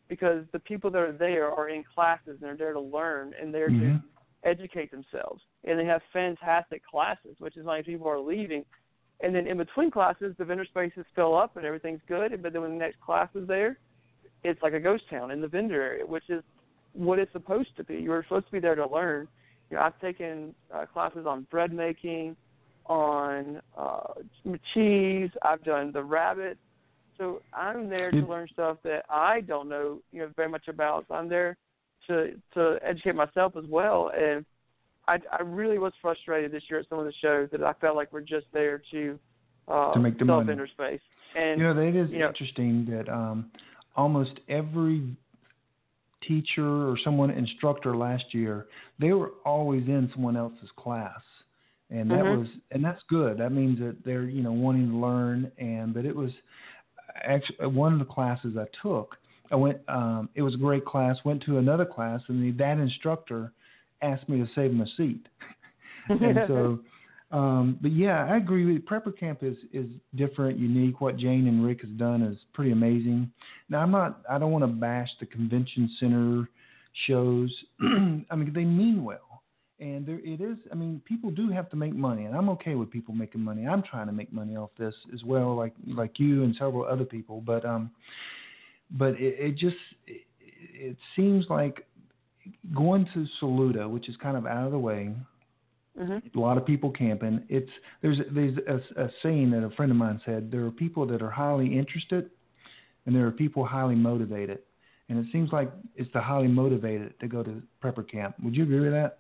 [0.09, 3.55] because the people that are there are in classes and they're there to learn and
[3.55, 4.03] they're to Mhm.
[4.43, 5.45] educate themselves.
[5.67, 8.65] And they have fantastic classes, which is why people are leaving.
[9.21, 12.43] And then in between classes, the vendor spaces fill up and everything's good.
[12.43, 13.79] But then when the next class is there,
[14.43, 16.43] it's like a ghost town in the vendor area, which is
[16.93, 17.95] what it's supposed to be.
[17.95, 19.27] You're supposed to be there to learn.
[19.71, 22.37] You know, I've taken uh, classes on bread making,
[22.87, 24.15] on uh,
[24.75, 25.31] cheese.
[25.43, 26.59] I've done the rabbit.
[27.17, 31.07] So I'm there to learn stuff that I don't know, you know, very much about.
[31.09, 31.57] So I'm there
[32.09, 34.11] to to educate myself as well.
[34.15, 34.45] And
[35.09, 37.97] I, I really was frustrated this year at some of the shows that I felt
[37.97, 39.19] like were just there to
[39.69, 40.47] uh, To make the money.
[40.47, 41.01] vendor space.
[41.37, 43.51] And you know, that is you know- interesting that um,
[43.97, 45.05] almost every
[46.27, 48.67] teacher or someone instructor last year,
[48.99, 51.21] they were always in someone else's class.
[51.91, 52.39] And that Mhm.
[52.39, 53.37] was and that's good.
[53.39, 56.33] That means that they're, you know, wanting to learn and but it was
[57.17, 59.19] actually one of the classes I took,
[59.51, 59.79] I went.
[59.89, 61.17] Um, it was a great class.
[61.25, 63.53] Went to another class, and the, that instructor
[64.03, 65.27] asked me to save him a seat.
[66.09, 66.79] and so,
[67.31, 68.81] um, but yeah, I agree with you.
[68.81, 71.01] Prepper Camp is is different, unique.
[71.01, 73.31] What Jane and Rick has done is pretty amazing.
[73.69, 74.21] Now, I'm not.
[74.31, 76.49] I don't want to bash the convention center
[77.07, 77.53] shows.
[77.81, 79.43] I mean, they mean well,
[79.81, 80.59] and there it is.
[80.71, 83.67] I mean, people do have to make money, and I'm okay with people making money.
[83.67, 87.05] I'm trying to make money off this as well, like like you and several other
[87.05, 87.41] people.
[87.41, 87.91] But um,
[88.93, 89.77] but it, it just
[90.07, 91.87] it, it seems like
[92.75, 95.15] going to Saluda, which is kind of out of the way.
[95.99, 96.37] Mm-hmm.
[96.37, 97.43] A lot of people camping.
[97.49, 97.71] It's
[98.03, 100.51] there's there's a, a saying that a friend of mine said.
[100.51, 102.31] There are people that are highly interested,
[103.07, 104.59] and there are people highly motivated.
[105.09, 108.37] And it seems like it's the highly motivated to go to prepper camp.
[108.43, 109.19] Would you agree with that?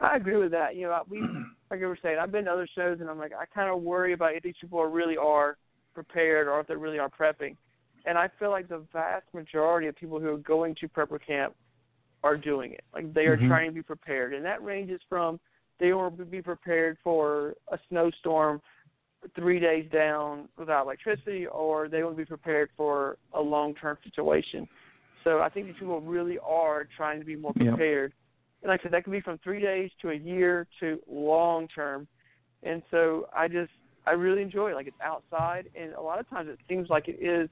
[0.00, 0.74] I agree with that.
[0.76, 1.20] You know, we
[1.70, 3.82] like I was saying, I've been to other shows, and I'm like, I kind of
[3.82, 5.56] worry about if these people really are
[5.94, 7.56] prepared or if they really are prepping.
[8.04, 11.54] And I feel like the vast majority of people who are going to prepper camp
[12.24, 12.82] are doing it.
[12.92, 13.48] Like they are mm-hmm.
[13.48, 15.38] trying to be prepared, and that ranges from
[15.78, 18.60] they want to be prepared for a snowstorm
[19.34, 24.66] three days down without electricity, or they want to be prepared for a long-term situation.
[25.22, 28.12] So I think these people really are trying to be more prepared.
[28.12, 28.62] Yep.
[28.62, 31.68] And like I said, that could be from three days to a year to long
[31.68, 32.06] term.
[32.62, 33.70] And so I just
[34.06, 34.74] I really enjoy it.
[34.74, 37.48] Like it's outside, and a lot of times it seems like it is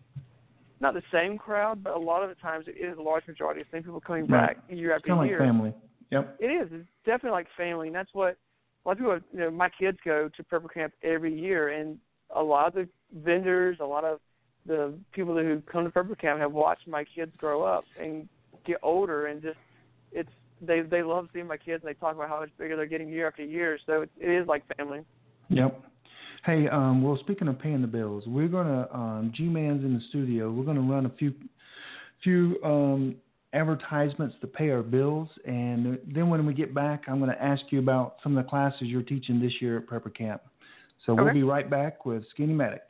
[0.83, 3.61] not the same crowd, but a lot of the times it is a large majority
[3.61, 4.77] of the same people coming back right.
[4.77, 5.39] year after it's year.
[5.39, 5.75] Like family.
[6.11, 6.37] Yep.
[6.41, 6.69] It is.
[6.73, 8.37] It's definitely like family, and that's what
[8.85, 9.19] a lot of people.
[9.33, 11.99] You know, my kids go to prepper camp every year, and
[12.35, 14.19] a lot of the vendors, a lot of
[14.67, 18.29] the people who come to prepper camp have watched my kids grow up and
[18.67, 19.59] get older, and just
[20.11, 20.29] it's
[20.61, 23.09] they they love seeing my kids, and they talk about how much bigger they're getting
[23.09, 23.79] year after year.
[23.87, 25.01] So it, it is like family.
[25.49, 25.81] Yep.
[26.45, 30.01] Hey, um, well, speaking of paying the bills, we're gonna um, G Man's in the
[30.09, 30.51] studio.
[30.51, 31.33] We're gonna run a few
[32.25, 33.15] few um,
[33.53, 37.79] advertisements to pay our bills, and then when we get back, I'm gonna ask you
[37.79, 40.43] about some of the classes you're teaching this year at Prepper Camp.
[41.07, 41.23] So okay.
[41.23, 42.83] we'll be right back with Skinny Medic.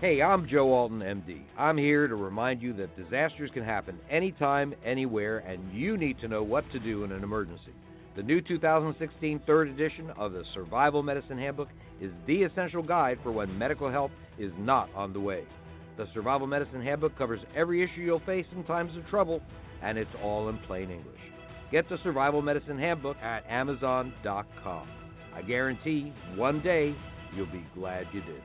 [0.00, 1.42] Hey, I'm Joe Alton, MD.
[1.58, 6.28] I'm here to remind you that disasters can happen anytime, anywhere, and you need to
[6.28, 7.72] know what to do in an emergency.
[8.16, 11.68] The new 2016 third edition of the Survival Medicine Handbook
[12.00, 15.42] is the essential guide for when medical help is not on the way.
[15.96, 19.42] The Survival Medicine Handbook covers every issue you'll face in times of trouble,
[19.82, 21.20] and it's all in plain English.
[21.72, 24.88] Get the Survival Medicine Handbook at Amazon.com.
[25.34, 26.94] I guarantee one day
[27.34, 28.42] you'll be glad you did.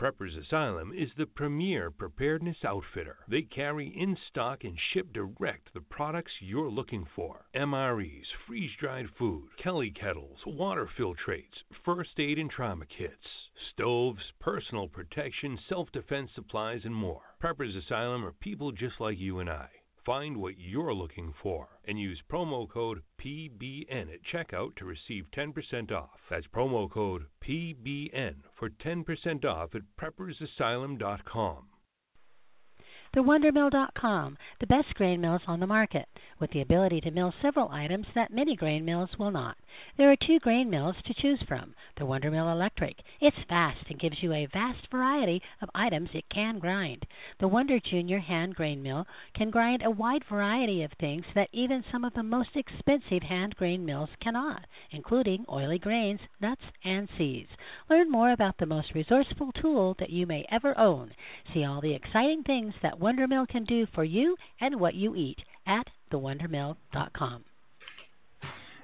[0.00, 3.18] Preppers Asylum is the premier preparedness outfitter.
[3.28, 9.10] They carry in stock and ship direct the products you're looking for MREs, freeze dried
[9.18, 16.30] food, Kelly kettles, water filtrates, first aid and trauma kits, stoves, personal protection, self defense
[16.34, 17.34] supplies, and more.
[17.38, 19.68] Preppers Asylum are people just like you and I.
[20.04, 25.92] Find what you're looking for and use promo code PBN at checkout to receive 10%
[25.92, 26.20] off.
[26.30, 31.66] That's promo code PBN for 10% off at preppersasylum.com.
[33.14, 36.06] TheWonderMill.com, the best grain mills on the market,
[36.38, 39.56] with the ability to mill several items that many grain mills will not.
[39.96, 41.74] There are two grain mills to choose from.
[41.96, 42.96] The Wonder Mill Electric.
[43.20, 47.06] It's fast and gives you a vast variety of items it can grind.
[47.38, 51.84] The Wonder Junior Hand Grain Mill can grind a wide variety of things that even
[51.92, 57.50] some of the most expensive hand grain mills cannot, including oily grains, nuts, and seeds.
[57.88, 61.12] Learn more about the most resourceful tool that you may ever own.
[61.52, 65.40] See all the exciting things that Wondermill can do for you and what you eat
[65.66, 67.44] at thewondermill.com.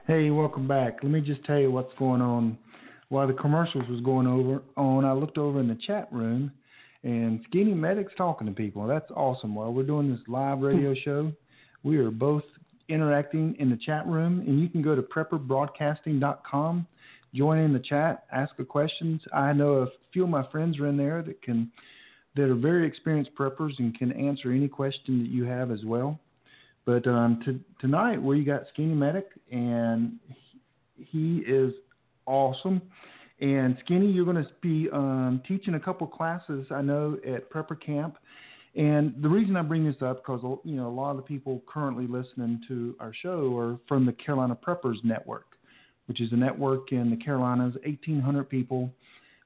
[0.06, 0.98] Hey, welcome back.
[1.02, 2.56] Let me just tell you what's going on.
[3.08, 6.52] While the commercials was going over on, I looked over in the chat room,
[7.02, 8.86] and Skinny Medic's talking to people.
[8.86, 9.56] That's awesome.
[9.56, 10.64] While we're doing this live hmm.
[10.66, 11.32] radio show,
[11.82, 12.44] we are both
[12.88, 16.86] interacting in the chat room, and you can go to prepperbroadcasting.com,
[17.34, 19.20] join in the chat, ask a questions.
[19.34, 21.72] I know a few of my friends are in there that can
[22.36, 26.20] that are very experienced preppers and can answer any question that you have as well.
[26.86, 30.12] But um, to, tonight we got Skinny Medic, and
[30.96, 31.74] he is
[32.26, 32.80] awesome.
[33.40, 37.78] And Skinny, you're going to be um, teaching a couple classes, I know, at Prepper
[37.78, 38.16] Camp.
[38.76, 41.62] And the reason I bring this up because you know a lot of the people
[41.66, 45.46] currently listening to our show are from the Carolina Preppers Network,
[46.06, 48.90] which is a network in the Carolinas, 1,800 people.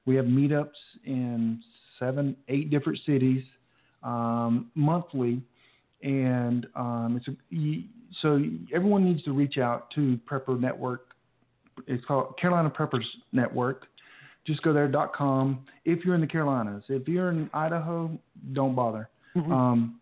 [0.05, 0.67] We have meetups
[1.05, 1.61] in
[1.97, 3.43] seven, eight different cities
[4.03, 5.41] um, monthly,
[6.03, 7.85] and um, it's a,
[8.21, 8.43] so
[8.73, 11.07] everyone needs to reach out to Prepper Network.
[11.87, 13.87] It's called Carolina Preppers Network.
[14.45, 15.65] just go there dot com.
[15.85, 18.17] If you're in the Carolinas, if you're in Idaho,
[18.53, 19.09] don't bother.
[19.35, 19.51] Mm-hmm.
[19.51, 19.99] Um,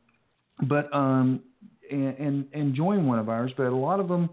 [0.63, 1.41] but um,
[1.91, 3.51] and, and and join one of ours.
[3.57, 4.29] But a lot of them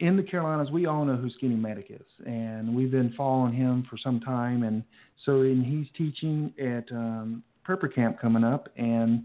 [0.00, 3.86] in the Carolinas, we all know who Skinny Medic is, and we've been following him
[3.88, 4.62] for some time.
[4.62, 4.82] And
[5.24, 8.68] so, and he's teaching at um, Prepper Camp coming up.
[8.76, 9.24] And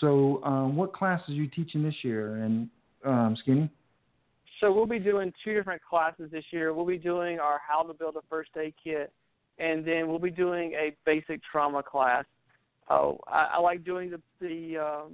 [0.00, 2.36] so, um, what classes are you teaching this year?
[2.36, 2.68] And
[3.04, 3.68] um, Skinny?
[4.60, 6.74] So we'll be doing two different classes this year.
[6.74, 9.10] We'll be doing our how to build a first aid kit,
[9.58, 12.24] and then we'll be doing a basic trauma class.
[12.90, 15.12] Oh, I, I like doing the the um,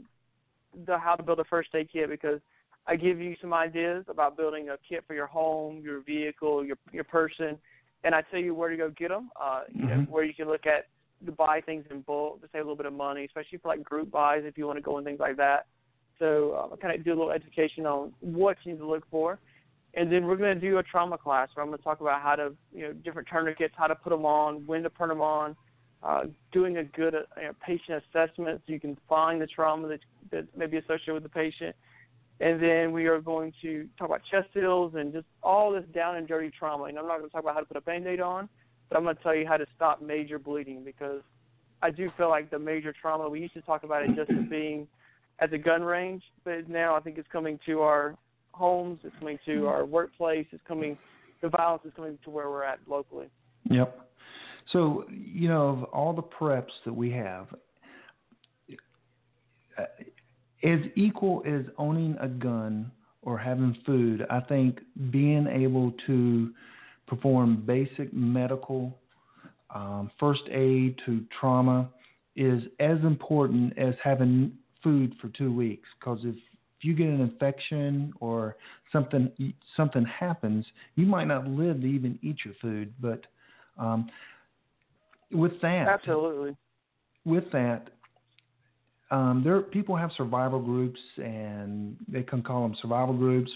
[0.84, 2.40] the how to build a first aid kit because
[2.88, 6.76] I give you some ideas about building a kit for your home, your vehicle, your
[6.92, 7.56] your person,
[8.02, 9.30] and I tell you where to go get them.
[9.40, 10.86] Uh, you know, where you can look at
[11.24, 13.82] to buy things in bulk to save a little bit of money, especially for like
[13.82, 15.66] group buys if you want to go and things like that.
[16.18, 19.04] So uh, I kind of do a little education on what you need to look
[19.10, 19.38] for,
[19.94, 22.22] and then we're going to do a trauma class where I'm going to talk about
[22.22, 25.20] how to you know different tourniquets, how to put them on, when to put them
[25.20, 25.56] on,
[26.02, 29.88] uh, doing a good uh, you know, patient assessment so you can find the trauma
[29.88, 30.00] that
[30.30, 31.74] that may be associated with the patient.
[32.40, 36.16] And then we are going to talk about chest seals and just all this down
[36.16, 36.84] and dirty trauma.
[36.84, 38.48] And I'm not going to talk about how to put a band-aid on,
[38.88, 41.22] but I'm going to tell you how to stop major bleeding because
[41.82, 44.44] I do feel like the major trauma, we used to talk about it just as
[44.50, 44.86] being
[45.38, 48.16] at the gun range, but now I think it's coming to our
[48.52, 50.96] homes, it's coming to our workplace, it's coming,
[51.42, 53.26] the violence is coming to where we're at locally.
[53.70, 54.08] Yep.
[54.72, 57.48] So, you know, of all the preps that we have,
[59.78, 59.84] uh,
[60.64, 62.90] as equal as owning a gun
[63.22, 64.78] or having food, I think
[65.10, 66.50] being able to
[67.06, 68.98] perform basic medical,
[69.74, 71.88] um, first aid to trauma
[72.34, 74.52] is as important as having
[74.82, 75.88] food for two weeks.
[75.98, 76.36] Because if
[76.78, 78.56] if you get an infection or
[78.92, 79.30] something
[79.76, 82.92] something happens, you might not live to even eat your food.
[83.00, 83.24] But
[83.78, 84.10] um,
[85.32, 86.54] with that, Absolutely.
[87.24, 87.88] with that,
[89.10, 93.50] um, there people have survival groups, and they can call them survival groups.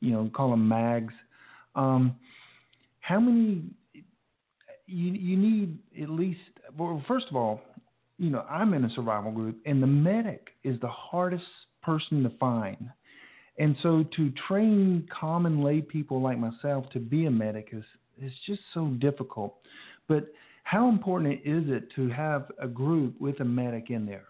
[0.00, 1.14] You know, call them mags.
[1.76, 2.16] Um,
[3.04, 3.62] how many?
[4.86, 6.40] You you need at least.
[6.76, 7.60] Well, first of all,
[8.18, 11.44] you know, I'm in a survival group, and the medic is the hardest
[11.82, 12.90] person to find.
[13.58, 17.84] And so to train common lay people like myself to be a medic is
[18.22, 19.54] is just so difficult.
[20.08, 20.32] But
[20.62, 24.28] how important is it to have a group with a medic in there?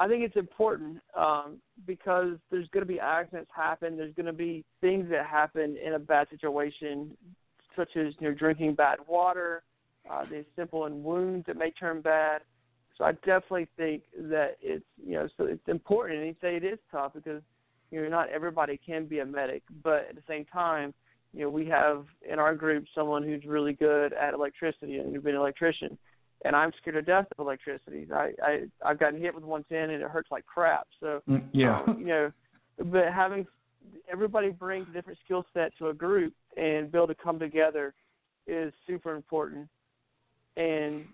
[0.00, 3.98] I think it's important um, because there's going to be accidents happen.
[3.98, 7.10] There's going to be things that happen in a bad situation,
[7.76, 9.62] such as you know drinking bad water,
[10.10, 12.40] uh, the simple and wounds that may turn bad.
[12.96, 16.20] So I definitely think that it's you know so it's important.
[16.20, 17.42] And you say it is tough because
[17.90, 20.94] you know not everybody can be a medic, but at the same time,
[21.34, 25.22] you know we have in our group someone who's really good at electricity and who's
[25.22, 25.98] been an electrician
[26.44, 28.06] and I'm scared to death of electricity.
[28.12, 30.86] I, I I've gotten hit with 110 and it hurts like crap.
[31.00, 31.82] So Mm, yeah.
[31.86, 32.32] um, you know,
[32.78, 33.46] but having
[34.10, 37.94] everybody brings a different skill set to a group and be able to come together
[38.46, 39.68] is super important.
[40.56, 41.04] And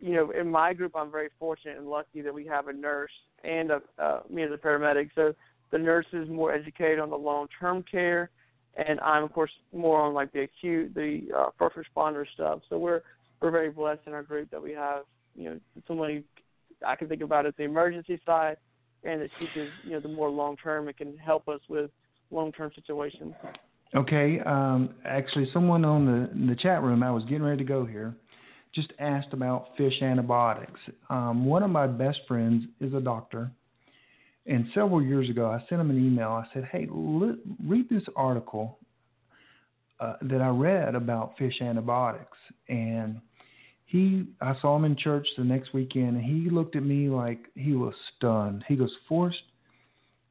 [0.00, 3.12] you know, in my group, I'm very fortunate and lucky that we have a nurse
[3.42, 5.10] and a uh, me as a paramedic.
[5.14, 5.34] So
[5.70, 8.30] the nurse is more educated on the long-term care,
[8.74, 12.60] and I'm of course more on like the acute, the uh, first responder stuff.
[12.68, 13.02] So we're
[13.40, 15.04] we're very blessed in our group that we have,
[15.34, 16.24] you know, somebody
[16.86, 18.56] I can think about as the emergency side,
[19.04, 20.88] and that teaches, you know, the more long term.
[20.88, 21.90] It can help us with
[22.30, 23.34] long term situations.
[23.94, 24.40] Okay.
[24.40, 28.14] Um, actually, someone on the the chat room, I was getting ready to go here,
[28.74, 30.80] just asked about fish antibiotics.
[31.10, 33.50] Um, one of my best friends is a doctor,
[34.46, 36.30] and several years ago, I sent him an email.
[36.30, 38.78] I said, "Hey, read this article
[40.00, 42.38] uh, that I read about fish antibiotics."
[42.68, 43.20] And
[43.86, 47.38] he, I saw him in church the next weekend, and he looked at me like
[47.54, 48.64] he was stunned.
[48.66, 49.42] He goes, "Forrest,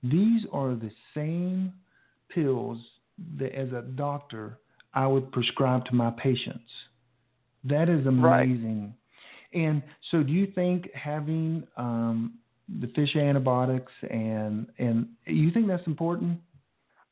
[0.04, 1.74] these are the same
[2.30, 2.80] pills
[3.38, 4.58] that, as a doctor,
[4.94, 6.70] I would prescribe to my patients."
[7.64, 8.44] That is Right.
[8.44, 8.94] amazing.
[9.54, 12.34] And so, do you think having um,
[12.80, 16.40] the fish antibiotics and and you think that's important?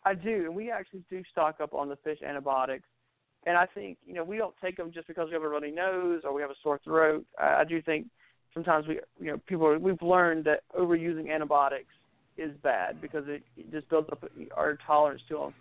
[0.04, 2.86] I do, and we actually do stock up on the fish antibiotics.
[3.46, 5.72] And I think you know we don't take them just because we have a runny
[5.72, 7.26] nose or we have a sore throat.
[7.40, 8.08] I, I do think
[8.54, 11.94] sometimes we you know people are, we've learned that overusing antibiotics
[12.38, 14.24] is bad because it, it just builds up
[14.56, 15.54] our tolerance to them.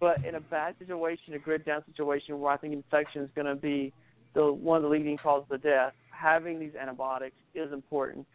[0.00, 3.46] But in a bad situation, a grid down situation where I think infection is going
[3.46, 3.92] to be
[4.34, 8.26] the one of the leading causes of death, having these antibiotics is important.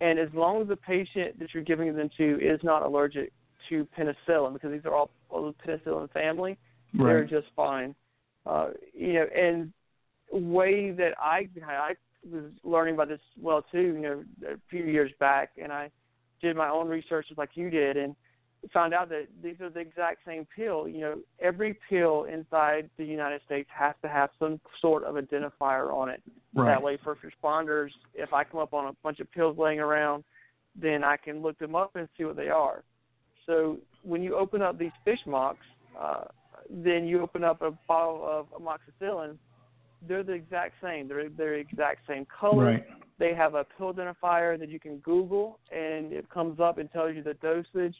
[0.00, 3.32] And as long as the patient that you're giving them to is not allergic
[3.68, 6.56] to penicillin, because these are all, all the penicillin family,
[6.94, 7.94] they're just fine.
[8.44, 9.72] Uh, you know, and
[10.32, 11.94] way that I I
[12.30, 15.90] was learning about this well too, you know, a few years back, and I
[16.40, 18.16] did my own research just like you did, and
[18.72, 20.88] found out that these are the exact same pill.
[20.88, 25.92] You know, every pill inside the United States has to have some sort of identifier
[25.92, 26.22] on it.
[26.54, 26.66] Right.
[26.66, 30.24] That way, first responders, if I come up on a bunch of pills laying around,
[30.80, 32.82] then I can look them up and see what they are.
[33.46, 35.58] So when you open up these Fish Mox,
[35.98, 36.24] uh,
[36.70, 39.36] then you open up a bottle of amoxicillin.
[40.06, 41.08] They're the exact same.
[41.08, 42.66] They're they're the exact same color.
[42.66, 42.84] Right.
[43.18, 47.14] They have a pill identifier that you can Google, and it comes up and tells
[47.14, 47.94] you the dosage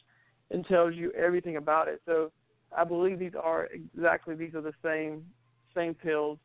[0.51, 2.01] and tells you everything about it.
[2.05, 2.31] So
[2.75, 5.23] I believe these are exactly these are the same
[5.75, 6.39] same pills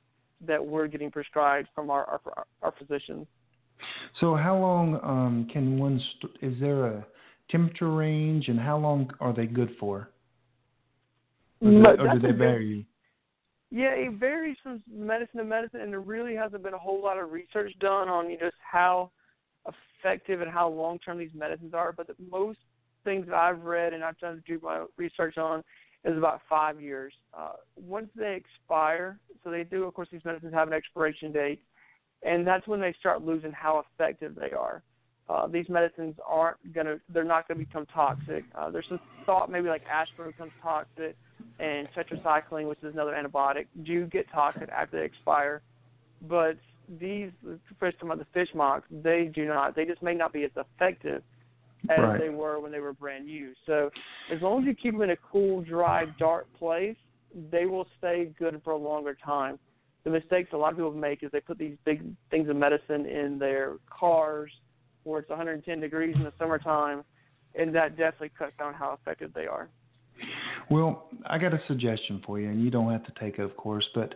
[0.46, 3.26] that we're getting prescribed from our our, our physicians.
[4.20, 6.00] So how long um, can one?
[6.20, 7.06] St- is there a
[7.50, 10.10] temperature range, and how long are they good for?
[11.60, 12.86] Or, do, No, or do they vary?
[13.70, 17.18] Yeah, it varies from medicine to medicine, and there really hasn't been a whole lot
[17.18, 19.10] of research done on you know, just how
[19.66, 21.92] effective and how long term these medicines are.
[21.92, 22.58] But the most
[23.04, 25.62] things that I've read and I've done to do my research on
[26.04, 27.12] is about five years.
[27.36, 31.62] Uh, once they expire, so they do, of course, these medicines have an expiration date,
[32.22, 34.82] and that's when they start losing how effective they are.
[35.28, 38.44] Uh, these medicines aren't gonna, they're not gonna become toxic.
[38.54, 41.16] Uh, there's some thought maybe like aspirin becomes toxic,
[41.60, 45.60] and tetracycline, which is another antibiotic, do get toxic after they expire.
[46.28, 46.56] But
[47.00, 47.30] these,
[47.78, 49.74] first talking about the Fish Mox, they do not.
[49.76, 51.22] They just may not be as effective
[51.90, 52.20] as Right.
[52.20, 53.54] they were when they were brand new.
[53.66, 53.90] So
[54.32, 56.96] as long as you keep them in a cool, dry, dark place,
[57.50, 59.58] they will stay good for a longer time.
[60.04, 63.06] The mistakes a lot of people make is they put these big things of medicine
[63.06, 64.50] in their cars
[65.04, 67.04] where it's 110 degrees in the summertime,
[67.54, 69.68] and that definitely cuts down how effective they are.
[70.70, 73.56] Well, I got a suggestion for you, and you don't have to take it, of
[73.56, 74.14] course, but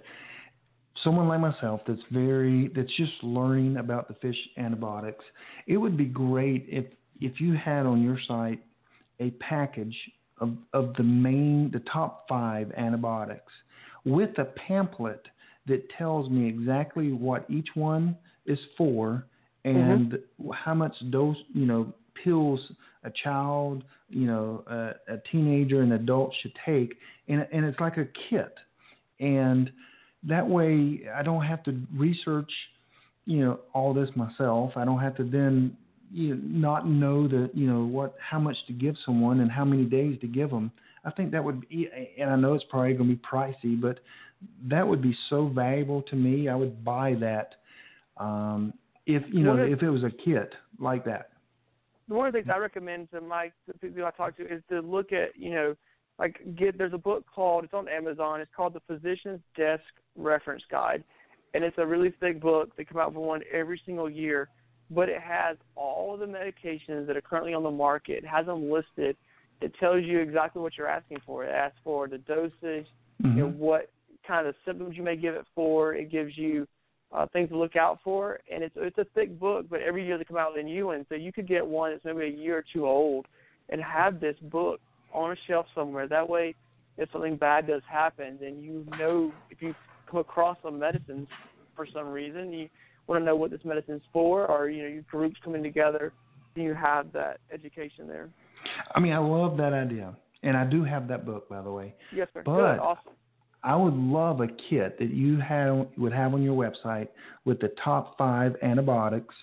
[1.02, 5.24] someone like myself that's very that's just learning about the fish antibiotics,
[5.66, 6.84] it would be great if
[7.20, 8.62] if you had on your site
[9.20, 9.96] a package
[10.40, 13.52] of of the main the top 5 antibiotics
[14.04, 15.26] with a pamphlet
[15.66, 18.16] that tells me exactly what each one
[18.46, 19.24] is for
[19.64, 20.18] and
[20.54, 21.92] how much dose, you know,
[22.22, 22.60] pills
[23.04, 26.94] a child, you know, a, a teenager an adult should take,
[27.28, 28.54] and and it's like a kit,
[29.20, 29.70] and
[30.24, 32.50] that way I don't have to research,
[33.26, 34.72] you know, all this myself.
[34.76, 35.76] I don't have to then
[36.12, 39.64] you know, not know the you know what how much to give someone and how
[39.64, 40.70] many days to give them.
[41.04, 41.88] I think that would be,
[42.18, 43.98] and I know it's probably going to be pricey, but
[44.68, 46.48] that would be so valuable to me.
[46.48, 47.56] I would buy that
[48.18, 48.72] um,
[49.06, 51.30] if you know if- it was a kit like that.
[52.08, 54.80] one of the things I recommend to my to people I talk to is to
[54.80, 55.76] look at you know
[56.18, 58.40] like get there's a book called it's on Amazon.
[58.40, 59.82] It's called the Physician's Desk
[60.16, 61.02] Reference Guide.
[61.54, 64.48] And it's a really thick book they come out with one every single year.
[64.90, 68.18] But it has all of the medications that are currently on the market.
[68.18, 69.16] It has them listed.
[69.60, 71.44] It tells you exactly what you're asking for.
[71.44, 72.86] It asks for the dosage
[73.22, 73.56] you know Mhm.
[73.56, 73.90] what
[74.26, 75.94] kind of symptoms you may give it for.
[75.94, 76.66] It gives you
[77.12, 78.40] uh, things to look out for.
[78.52, 80.86] And it's it's a thick book, but every year they come out with a new
[80.86, 81.06] one.
[81.08, 83.26] So you could get one that's maybe a year or two old
[83.68, 84.80] and have this book
[85.12, 86.08] on a shelf somewhere.
[86.08, 86.54] That way,
[86.98, 89.74] if something bad does happen, then you know if you
[90.10, 91.28] come across some medicines
[91.74, 92.68] for some reason, you
[93.06, 96.12] want to know what this medicine's for, or you know your groups coming together,
[96.54, 98.28] you have that education there.
[98.94, 101.94] I mean, I love that idea, and I do have that book, by the way.
[102.14, 102.42] Yes, sir.
[102.44, 102.78] But Good.
[102.78, 103.12] Awesome.
[103.64, 107.08] I would love a kit that you have would have on your website
[107.44, 109.34] with the top five antibiotics,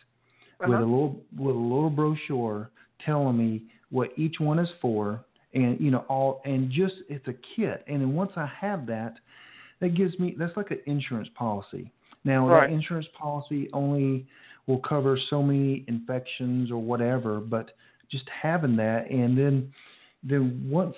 [0.60, 0.86] with a Uh-huh.
[0.86, 6.06] little with a little brochure telling me what each one is for, and you know
[6.10, 7.84] all, and just it's a kit.
[7.88, 9.16] And then once I have that,
[9.80, 11.92] that gives me that's like an insurance policy.
[12.26, 12.68] Now Right.
[12.68, 14.28] that insurance policy only
[14.68, 17.72] will cover so many infections or whatever, but
[18.12, 19.74] just having that, and then
[20.24, 20.96] then once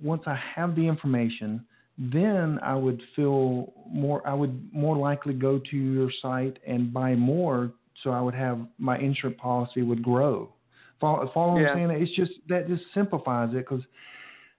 [0.00, 1.64] once I have the information
[1.98, 4.26] then I would feel more.
[4.26, 7.72] I would more likely go to your site and buy more,
[8.02, 10.52] so I would have my insurance policy would grow.
[11.00, 11.72] Follow, follow what Yeah.
[11.72, 12.02] I'm saying?
[12.02, 13.82] It's just that just simplifies it because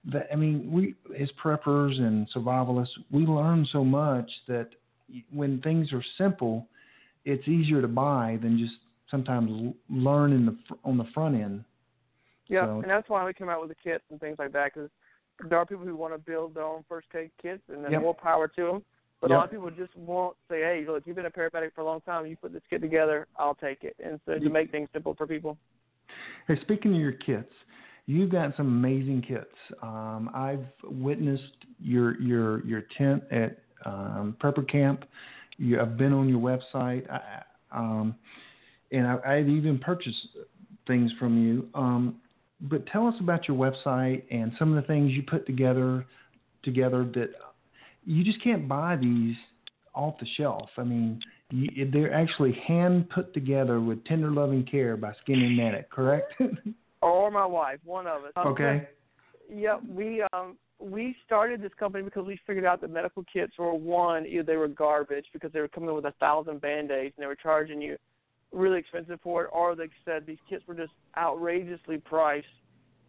[0.06, 4.70] that I mean we as preppers and survivalists we learn so much that
[5.32, 6.68] when things are simple,
[7.26, 8.76] it's easier to buy than just
[9.10, 11.64] sometimes learn in the on the front end.
[12.48, 14.74] Yeah, So- and that's why we come out with the kits and things like that
[14.74, 14.90] because
[15.50, 18.02] there are people who want to build their own first aid kits, and then Yep.
[18.02, 18.86] more power to them.
[19.22, 21.80] But a lot of people just won't say, "Hey, look, you've been a paramedic for
[21.80, 22.26] a long time.
[22.26, 25.26] You put this kit together, I'll take it." And so to make things simple for
[25.26, 25.58] people.
[26.48, 27.54] Hey, speaking of your kits,
[28.06, 29.56] you've got some amazing kits.
[29.82, 35.06] Um, I've witnessed your your your tent at um, Prepper Camp.
[35.58, 38.16] you, I've been on your website, I, um,
[38.92, 40.28] and I, I've even purchased
[40.86, 41.70] things from you.
[41.74, 42.22] Um,
[42.64, 46.06] but tell us about your website and some of the things you put together
[46.64, 47.32] together that
[48.06, 49.36] you just can't buy these
[49.94, 50.70] off the shelf.
[50.78, 51.20] I mean,
[51.52, 56.34] you, they're actually hand put together with tender loving care by Skinny Medic, correct?
[57.02, 58.32] or my wife, one of us.
[58.38, 58.88] Okay.
[59.54, 63.74] Yeah, we um we started this company because we figured out that medical kits were
[63.74, 67.14] one, either they were garbage because they were coming in with a thousand band aids
[67.18, 67.98] and they were charging you
[68.54, 72.48] really expensive for it, or they said these kits were just outrageously priced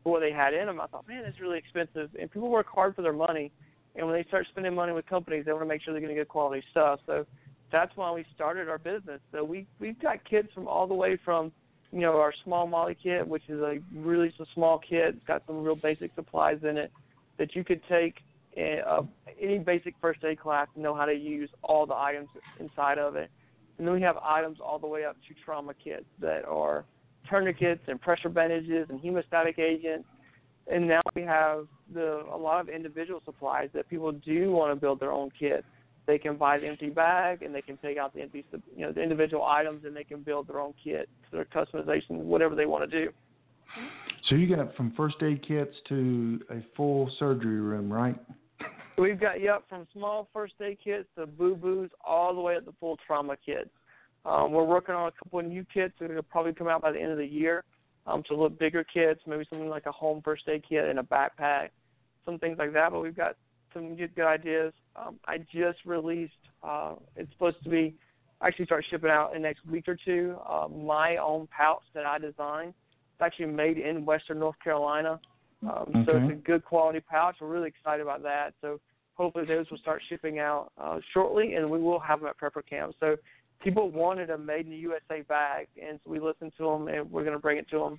[0.02, 0.80] for what they had in them.
[0.80, 3.52] I thought, man, it's really expensive, and people work hard for their money,
[3.96, 6.14] and when they start spending money with companies, they want to make sure they're going
[6.14, 7.00] to get quality stuff.
[7.06, 7.26] So
[7.70, 9.20] that's why we started our business.
[9.32, 11.52] So we we've got kits from all the way from
[11.92, 15.42] you know our small Molly kit, which is a really a small kit, it's got
[15.46, 16.92] some real basic supplies in it
[17.38, 18.16] that you could take
[18.56, 19.02] in, uh,
[19.40, 22.28] any basic first aid class and know how to use all the items
[22.60, 23.30] inside of it.
[23.78, 26.84] And then we have items all the way up to trauma kits that are
[27.28, 30.06] tourniquets and pressure bandages and hemostatic agents.
[30.70, 34.76] And now we have the a lot of individual supplies that people do want to
[34.76, 35.64] build their own kit.
[36.06, 38.44] They can buy the empty bag and they can take out the empty,
[38.76, 42.54] you know, the individual items and they can build their own kit, their customization, whatever
[42.54, 43.10] they want to do.
[44.28, 48.16] So you got from first aid kits to a full surgery room, right?
[48.96, 52.64] We've got yep from small first aid kits to boo boos all the way up
[52.66, 53.70] to full trauma kits.
[54.24, 56.92] Um, we're working on a couple of new kits that will probably come out by
[56.92, 57.64] the end of the year.
[58.06, 61.02] Um, so look bigger kits, maybe something like a home first aid kit and a
[61.02, 61.70] backpack,
[62.24, 62.92] some things like that.
[62.92, 63.36] But we've got
[63.72, 64.72] some good, good ideas.
[64.96, 66.32] Um, I just released.
[66.62, 67.96] Uh, it's supposed to be
[68.42, 70.36] actually start shipping out in the next week or two.
[70.48, 72.74] Uh, my own pouch that I designed
[73.14, 75.20] it's actually made in Western North Carolina.
[75.64, 76.04] Um, okay.
[76.06, 77.36] So it's a good quality pouch.
[77.40, 78.52] We're really excited about that.
[78.60, 78.80] So
[79.14, 82.62] hopefully those will start shipping out uh, shortly, and we will have them at Prepper
[82.68, 82.94] Camp.
[83.00, 83.16] So
[83.62, 87.10] people wanted a made in the USA bag, and so we listened to them, and
[87.10, 87.98] we're going to bring it to them.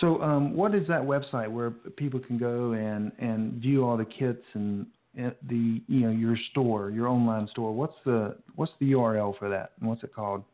[0.00, 4.04] So, um, what is that website where people can go and and view all the
[4.04, 7.74] kits and the you know your store, your online store?
[7.74, 10.44] What's the what's the URL for that, and what's it called?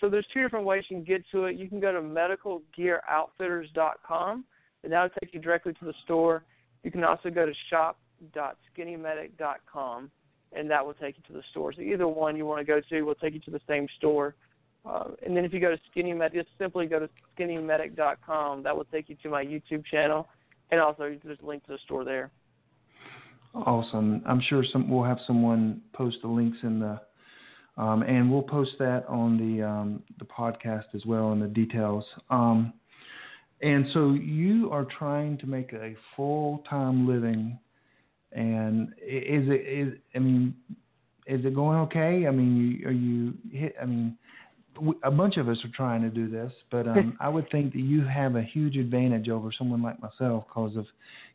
[0.00, 1.54] So there's two different ways you can get to it.
[1.56, 4.44] You can go to medicalgearoutfitters.com,
[4.84, 6.44] and that'll take you directly to the store.
[6.82, 10.10] You can also go to shop.skinnymedic.com,
[10.52, 11.72] and that will take you to the store.
[11.72, 14.36] So either one you want to go to will take you to the same store.
[14.84, 18.62] Uh, and then if you go to Skinny Medic, just simply go to skinnymedic.com.
[18.62, 20.28] That will take you to my YouTube channel,
[20.70, 22.30] and also there's a link to the store there.
[23.54, 24.22] Awesome.
[24.26, 27.00] I'm sure some we'll have someone post the links in the
[27.76, 32.04] um, and we'll post that on the um, the podcast as well in the details.
[32.30, 32.72] Um,
[33.62, 37.58] and so you are trying to make a full time living,
[38.32, 40.54] and is it is I mean,
[41.26, 42.26] is it going okay?
[42.26, 43.74] I mean, are you hit?
[43.80, 44.16] I mean,
[45.02, 47.80] a bunch of us are trying to do this, but um, I would think that
[47.80, 50.86] you have a huge advantage over someone like myself because of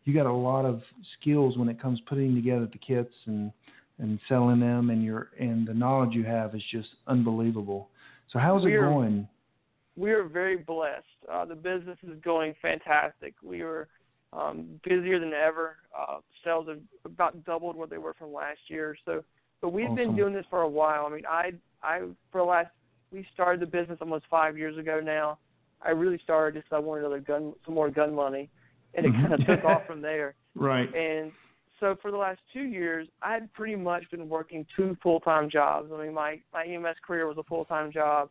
[0.04, 0.82] you got a lot of
[1.20, 3.52] skills when it comes putting together the kits and
[3.98, 7.90] and selling them, and your and the knowledge you have is just unbelievable.
[8.32, 9.28] So how's it going?
[10.00, 11.04] We are very blessed.
[11.30, 13.34] Uh, the business is going fantastic.
[13.44, 13.90] We are
[14.32, 15.76] um, busier than ever.
[15.98, 18.96] Uh, sales have about doubled what they were from last year.
[19.04, 19.24] So,
[19.62, 19.96] but we've awesome.
[19.96, 21.06] been doing this for a while.
[21.06, 21.52] I mean, I
[21.84, 22.70] I for the last
[23.12, 25.38] we started the business almost five years ago now.
[25.82, 28.50] I really started just I wanted another gun, some more gun money,
[28.94, 30.36] and it kind of took off from there.
[30.56, 30.94] Right.
[30.94, 31.32] And
[31.80, 35.50] so for the last two years, I had pretty much been working two full time
[35.50, 35.90] jobs.
[35.94, 38.30] I mean, my my EMS career was a full time job,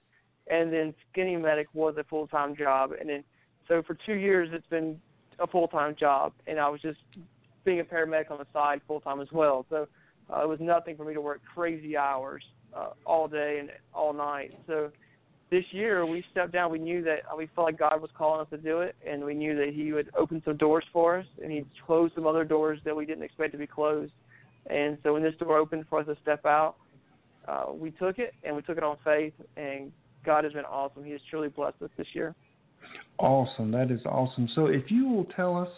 [0.51, 3.25] and then Skinny Medic was a full time job, and then
[3.67, 4.99] so for two years it's been
[5.39, 6.99] a full time job, and I was just
[7.65, 9.67] being a paramedic on the side full time as well.
[9.71, 9.89] So
[10.35, 12.43] uh, it was nothing for me to work crazy hours
[12.75, 14.59] uh, all day and all night.
[14.67, 14.91] So
[15.51, 16.71] this year we stepped down.
[16.71, 19.35] We knew that we felt like God was calling us to do it, and we
[19.35, 22.79] knew that He would open some doors for us, and He'd close some other doors
[22.85, 24.13] that we didn't expect to be closed.
[24.67, 26.77] And so when this door opened for us to step out,
[27.47, 29.91] uh, we took it, and we took it on faith, and
[30.25, 31.05] God has been awesome.
[31.05, 32.35] He has truly blessed us this year.
[33.19, 34.49] Awesome, that is awesome.
[34.55, 35.69] So if you will tell us,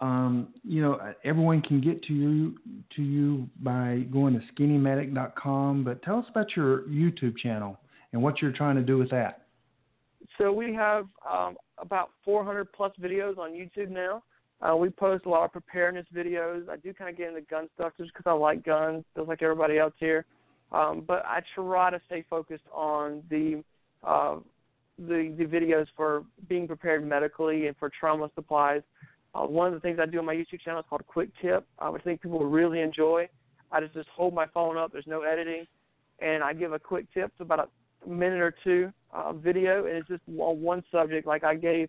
[0.00, 2.56] um, you know, everyone can get to you
[2.96, 7.78] to you by going to skinnymedic.com, but tell us about your YouTube channel
[8.12, 9.42] and what you're trying to do with that.
[10.36, 14.22] So we have um, about 400 plus videos on YouTube now.
[14.60, 16.68] Uh, we post a lot of preparedness videos.
[16.68, 19.42] I do kind of get into gun stuff just because I like guns, just like
[19.42, 20.26] everybody else here.
[20.72, 23.62] Um, but I try to stay focused on the
[24.04, 24.36] uh,
[24.98, 28.82] the the videos for being prepared medically and for trauma supplies.
[29.34, 31.66] Uh, one of the things I do on my YouTube channel is called Quick Tip,
[31.78, 33.28] uh, which I think people will really enjoy.
[33.70, 34.92] I just just hold my phone up.
[34.92, 35.66] There's no editing,
[36.20, 37.26] and I give a quick tip.
[37.32, 37.70] It's about
[38.06, 41.26] a minute or two uh, video, and it's just on one subject.
[41.26, 41.88] Like I gave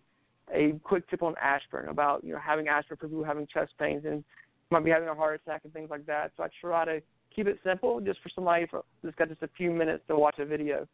[0.52, 4.04] a quick tip on aspirin about you know having aspirin for people having chest pains
[4.04, 4.24] and
[4.70, 6.32] might be having a heart attack and things like that.
[6.36, 7.02] So I try to
[7.34, 8.66] keep it simple, just for somebody
[9.02, 10.86] that's got just a few minutes to watch a video.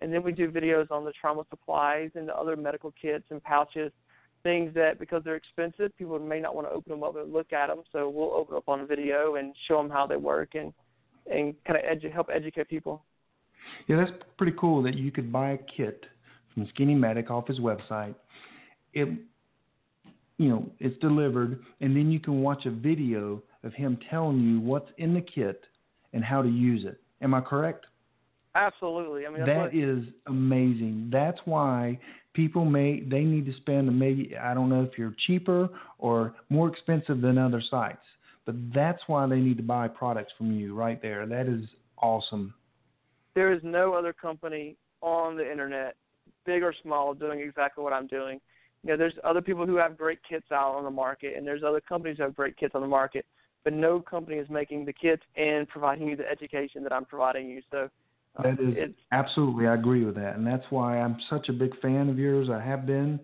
[0.00, 3.42] And then we do videos on the trauma supplies and the other medical kits and
[3.42, 3.92] pouches,
[4.42, 7.52] things that because they're expensive, people may not want to open them up and look
[7.52, 7.82] at them.
[7.92, 10.72] So we'll open up on a video and show them how they work and
[11.30, 13.04] and kind of edu- help educate people.
[13.86, 16.06] Yeah, that's pretty cool that you could buy a kit
[16.54, 18.14] from Skinny Medic off his website.
[18.94, 19.08] It,
[20.38, 24.60] you know, it's delivered, and then you can watch a video of him telling you
[24.60, 25.62] what's in the kit
[26.12, 27.00] and how to use it.
[27.22, 27.86] Am I correct?
[28.54, 29.26] Absolutely.
[29.26, 31.08] I mean, that what, is amazing.
[31.12, 31.98] That's why
[32.34, 36.68] people may they need to spend maybe I don't know if you're cheaper or more
[36.68, 38.02] expensive than other sites,
[38.46, 41.26] but that's why they need to buy products from you right there.
[41.26, 41.62] That is
[41.98, 42.54] awesome.
[43.34, 45.94] There is no other company on the internet,
[46.44, 48.40] big or small, doing exactly what I'm doing.
[48.82, 51.62] You know, there's other people who have great kits out on the market, and there's
[51.62, 53.24] other companies who have great kits on the market,
[53.64, 57.48] but no company is making the kits and providing you the education that I'm providing
[57.48, 57.62] you.
[57.70, 57.88] So
[58.36, 61.52] uh, that is it's, absolutely, I agree with that, and that's why I'm such a
[61.52, 62.48] big fan of yours.
[62.50, 63.20] I have been,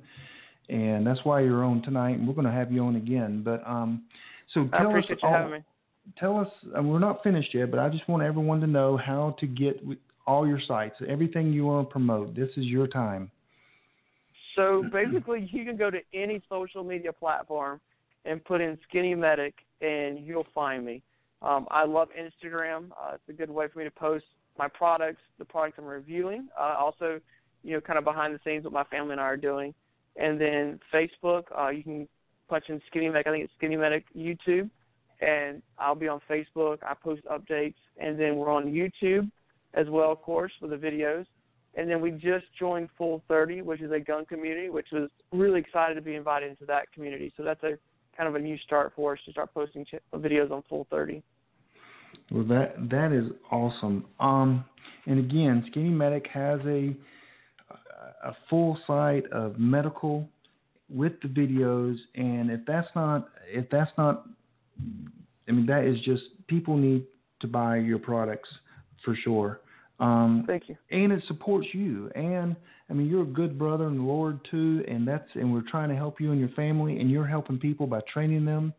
[0.69, 3.43] and that's why you're on tonight, and we're going to have you on again.
[3.45, 4.05] But um,
[4.53, 5.59] so tell us you all, having me.
[6.19, 9.37] tell us, and we're not finished yet, but I just want everyone to know how
[9.41, 9.81] to get
[10.27, 12.35] all your sites, everything you want to promote.
[12.35, 13.31] This is your time.
[14.57, 17.81] So basically, you can go to any social media platform
[18.25, 21.03] and put in Skinny Medic, and you'll find me.
[21.43, 22.91] Um, I love Instagram.
[22.91, 24.25] Uh, it's a good way for me to post
[24.59, 26.49] my products, the products I'm reviewing.
[26.59, 27.21] Uh, also,
[27.63, 29.75] you know, kind of behind the scenes what my family and I are doing.
[30.17, 32.09] And then Facebook, uh, you can
[32.49, 33.27] punch in Skinny Medic.
[33.27, 34.71] I think it's Skinny Medic YouTube,
[35.21, 36.79] and I'll be on Facebook.
[36.83, 39.31] I post updates, and then we're on YouTube
[39.75, 41.27] as well, of course, for the videos.
[41.75, 45.61] And then we just joined Full 30, which is a gun community, which was really
[45.61, 47.33] excited to be invited into that community.
[47.37, 47.77] So that's a
[48.17, 51.23] kind of a new start for us to start posting ch- videos on Full 30.
[52.31, 54.05] Well, that that is awesome.
[54.19, 54.65] Um,
[55.07, 56.95] and again, Skinny Medic has a
[58.25, 60.29] a full site of medical
[60.89, 64.27] with the videos, and if that's not if that's not,
[65.49, 67.05] I mean, that is just people need
[67.41, 68.49] to buy your products
[69.05, 69.61] for sure.
[70.01, 70.77] Um, Thank you.
[70.91, 72.11] And it supports you.
[72.15, 72.57] And
[72.89, 75.89] I mean, you're a good brother in the Lord too, and that's and we're trying
[75.89, 78.73] to help you and your family, and you're helping people by training them.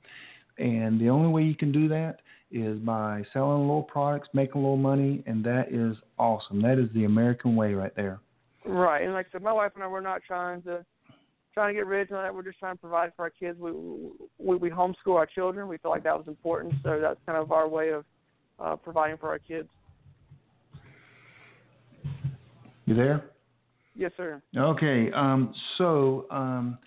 [0.57, 4.57] And the only way you can do that is by selling little products, making a
[4.59, 6.61] little money, and that is awesome.
[6.61, 8.19] That is the American way right there.
[8.65, 10.85] Right, and like I said, my wife and I we're not trying to
[11.53, 12.33] trying to get rich on that.
[12.33, 13.59] We're just trying to provide for our kids.
[13.59, 13.71] We
[14.37, 15.67] we, we homeschool our children.
[15.67, 18.05] We feel like that was important, so that's kind of our way of
[18.59, 19.67] uh, providing for our kids.
[22.85, 23.31] You there?
[23.97, 24.41] Yes, sir.
[24.55, 25.11] Okay.
[25.11, 26.77] Um, so, um,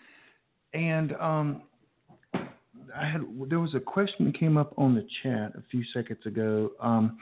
[0.73, 1.63] and um,
[2.35, 6.25] I had there was a question that came up on the chat a few seconds
[6.25, 6.71] ago.
[6.81, 7.19] Um,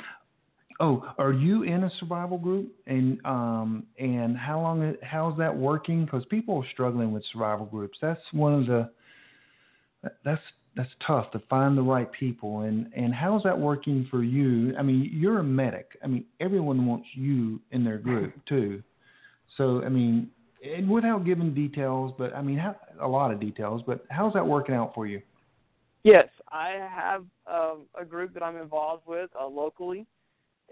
[0.79, 2.71] oh, are you in a survival group?
[2.87, 4.95] And um, and how long?
[5.03, 6.05] How's that working?
[6.05, 7.97] Because people are struggling with survival groups.
[8.03, 8.91] That's one of the
[10.23, 10.43] that's
[10.77, 12.61] that's tough to find the right people.
[12.61, 14.77] And and how's that working for you?
[14.79, 15.99] I mean, you're a medic.
[16.05, 18.83] I mean, everyone wants you in their group too.
[19.57, 20.31] So I mean,
[20.89, 23.83] without giving details, but I mean, how, a lot of details.
[23.87, 25.21] But how's that working out for you?
[26.05, 30.07] Yes, I have um, a group that I'm involved with uh, locally,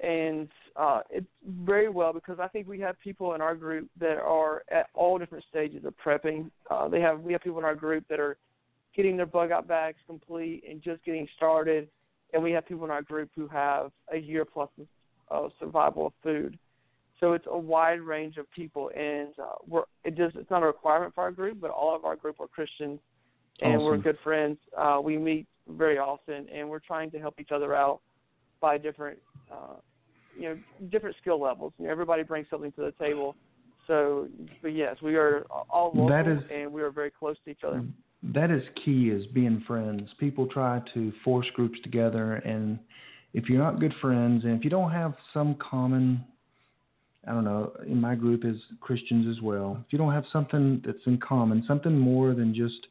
[0.03, 1.27] and uh, it's
[1.61, 5.19] very well because I think we have people in our group that are at all
[5.19, 6.51] different stages of prepping.
[6.71, 8.37] Uh, they have we have people in our group that are
[8.95, 11.89] getting their bug out bags complete and just getting started,
[12.33, 14.71] and we have people in our group who have a year plus
[15.29, 16.59] of survival of food.
[17.21, 20.67] So it's a wide range of people, and uh, we're it just it's not a
[20.67, 23.01] requirement for our group, but all of our group are Christians,
[23.63, 23.85] and awesome.
[23.85, 24.59] we're good friends.
[24.77, 28.01] Uh, we meet very often, and we're trying to help each other out
[28.61, 29.19] by different,
[29.51, 29.77] uh,
[30.39, 30.59] you know,
[30.91, 31.73] different skill levels.
[31.79, 33.35] You know, everybody brings something to the table.
[33.87, 34.29] So,
[34.63, 37.65] but yes, we are all local, that is, and we are very close to each
[37.67, 37.83] other.
[38.35, 40.11] That is key is being friends.
[40.19, 42.79] People try to force groups together, and
[43.33, 46.25] if you're not good friends, and if you don't have some common
[47.27, 49.83] I don't know, in my group is Christians as well.
[49.85, 52.87] If you don't have something that's in common, something more than just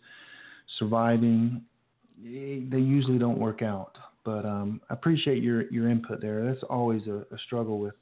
[0.77, 1.61] surviving,
[2.21, 3.97] they usually don't work out.
[4.25, 6.43] But um, I appreciate your your input there.
[6.43, 7.95] That's always a, a struggle with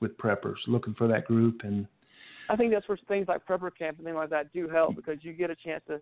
[0.00, 1.86] with preppers looking for that group and.
[2.50, 5.18] I think that's where things like prepper camp and things like that do help because
[5.20, 6.00] you get a chance to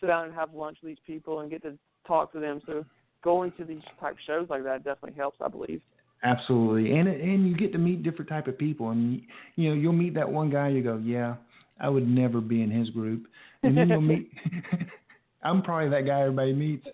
[0.00, 1.76] sit down and have lunch with these people and get to
[2.06, 2.62] talk to them.
[2.66, 2.84] So
[3.24, 5.38] going to these type shows like that definitely helps.
[5.44, 5.82] I believe.
[6.24, 9.22] Absolutely, and and you get to meet different type of people, and
[9.54, 10.68] you know you'll meet that one guy.
[10.68, 11.36] You go, yeah,
[11.80, 13.26] I would never be in his group,
[13.62, 14.30] and then you'll meet.
[15.42, 16.84] I'm probably that guy everybody meets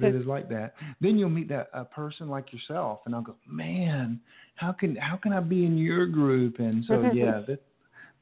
[0.00, 0.74] that is like that.
[1.00, 4.20] Then you'll meet that a person like yourself, and I'll go, man,
[4.56, 6.58] how can how can I be in your group?
[6.58, 7.62] And so yeah, that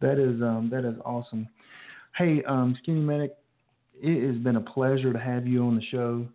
[0.00, 1.48] that is um, that is awesome.
[2.16, 3.34] Hey, um, Skinny Medic,
[4.00, 6.26] it has been a pleasure to have you on the show.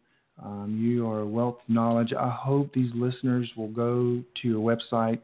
[0.43, 2.13] Um, you are a wealth of knowledge.
[2.13, 5.19] I hope these listeners will go to your website,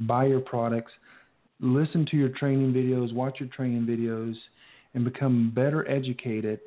[0.00, 0.92] buy your products,
[1.60, 4.34] listen to your training videos, watch your training videos,
[4.94, 6.60] and become better educated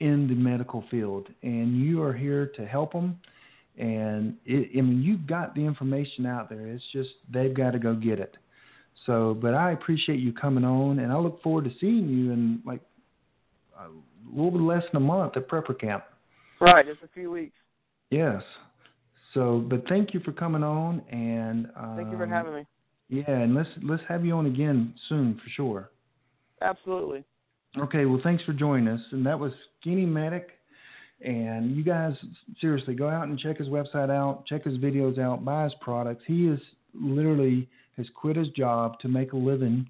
[0.00, 1.28] in the medical field.
[1.42, 3.18] And you are here to help them.
[3.78, 6.66] And it, I mean, you've got the information out there.
[6.66, 8.36] It's just they've got to go get it.
[9.06, 12.60] So, but I appreciate you coming on, and I look forward to seeing you in
[12.66, 12.80] like
[13.78, 13.88] a
[14.30, 16.04] little bit less than a month at Prepper Camp.
[16.60, 17.56] Right, just a few weeks.
[18.10, 18.42] Yes.
[19.34, 22.66] So, but thank you for coming on, and um, thank you for having me.
[23.08, 25.90] Yeah, and let's let's have you on again soon for sure.
[26.62, 27.24] Absolutely.
[27.78, 30.48] Okay, well, thanks for joining us, and that was Skinny Medic.
[31.22, 32.14] And you guys,
[32.60, 36.22] seriously, go out and check his website out, check his videos out, buy his products.
[36.26, 36.58] He is
[36.94, 39.88] literally has quit his job to make a living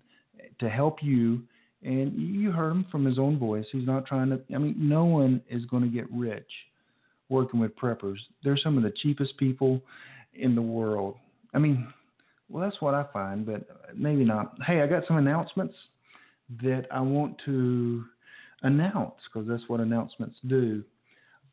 [0.58, 1.42] to help you.
[1.82, 3.64] And you heard him from his own voice.
[3.72, 6.50] He's not trying to, I mean, no one is going to get rich
[7.30, 8.18] working with preppers.
[8.44, 9.80] They're some of the cheapest people
[10.34, 11.16] in the world.
[11.54, 11.86] I mean,
[12.50, 13.62] well, that's what I find, but
[13.94, 14.56] maybe not.
[14.66, 15.74] Hey, I got some announcements
[16.62, 18.04] that I want to
[18.62, 20.82] announce because that's what announcements do.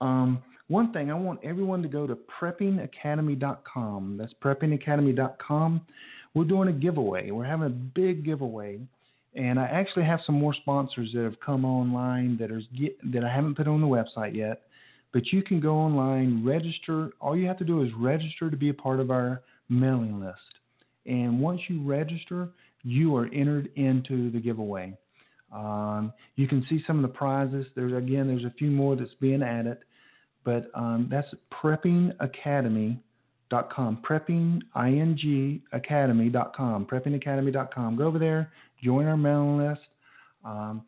[0.01, 4.17] Um, one thing, I want everyone to go to preppingacademy.com.
[4.17, 5.81] That's preppingacademy.com.
[6.33, 7.31] We're doing a giveaway.
[7.31, 8.79] We're having a big giveaway.
[9.37, 12.61] And I actually have some more sponsors that have come online that are
[13.13, 14.63] that I haven't put on the website yet.
[15.13, 17.11] But you can go online, register.
[17.21, 20.39] All you have to do is register to be a part of our mailing list.
[21.05, 22.49] And once you register,
[22.83, 24.97] you are entered into the giveaway.
[25.53, 27.67] Um, you can see some of the prizes.
[27.75, 29.77] There's again, there's a few more that's being added,
[30.43, 32.99] but um, that's preppingacademy.com.
[34.03, 36.85] Preppingingacademy.com.
[36.85, 37.95] Preppingacademy.com.
[37.95, 38.51] Go over there,
[38.83, 39.81] join our mailing list.
[40.45, 40.83] Um,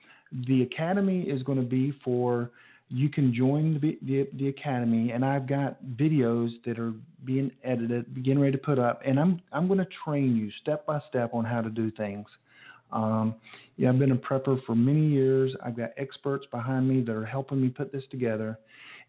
[0.47, 2.51] the academy is going to be for
[2.91, 8.23] you can join the, the, the academy, and I've got videos that are being edited,
[8.23, 11.33] getting ready to put up, and I'm I'm going to train you step by step
[11.33, 12.25] on how to do things.
[12.91, 13.35] Um,
[13.77, 15.55] yeah, I've been a prepper for many years.
[15.63, 18.57] I've got experts behind me that are helping me put this together.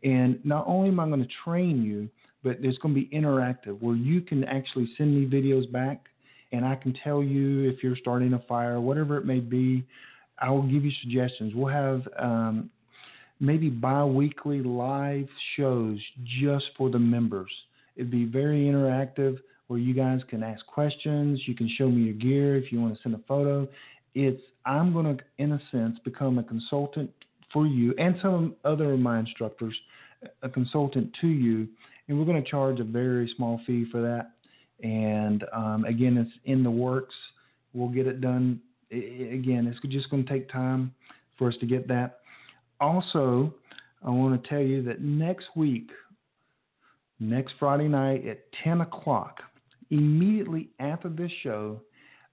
[0.02, 2.08] And not only am I going to train you,
[2.42, 6.09] but it's going to be interactive where you can actually send me videos back
[6.52, 9.84] and I can tell you if you're starting a fire, whatever it may be.
[10.38, 11.52] I will give you suggestions.
[11.54, 12.70] We'll have um,
[13.40, 15.98] maybe bi-weekly live shows
[16.40, 17.50] just for the members.
[17.96, 21.42] It'd be very interactive where you guys can ask questions.
[21.46, 23.68] You can show me your gear if you want to send a photo.
[24.14, 27.10] It's I'm going to, in a sense, become a consultant
[27.52, 29.74] for you and some other of my instructors,
[30.42, 31.68] a consultant to you,
[32.08, 34.32] and we're going to charge a very small fee for that.
[34.82, 37.14] And um, again, it's in the works.
[37.72, 38.60] We'll get it done.
[38.90, 40.92] Again, it's just going to take time
[41.38, 42.20] for us to get that
[42.80, 43.54] also,
[44.02, 45.90] I want to tell you that next week,
[47.18, 49.40] next Friday night at 10 o'clock,
[49.90, 51.80] immediately after this show,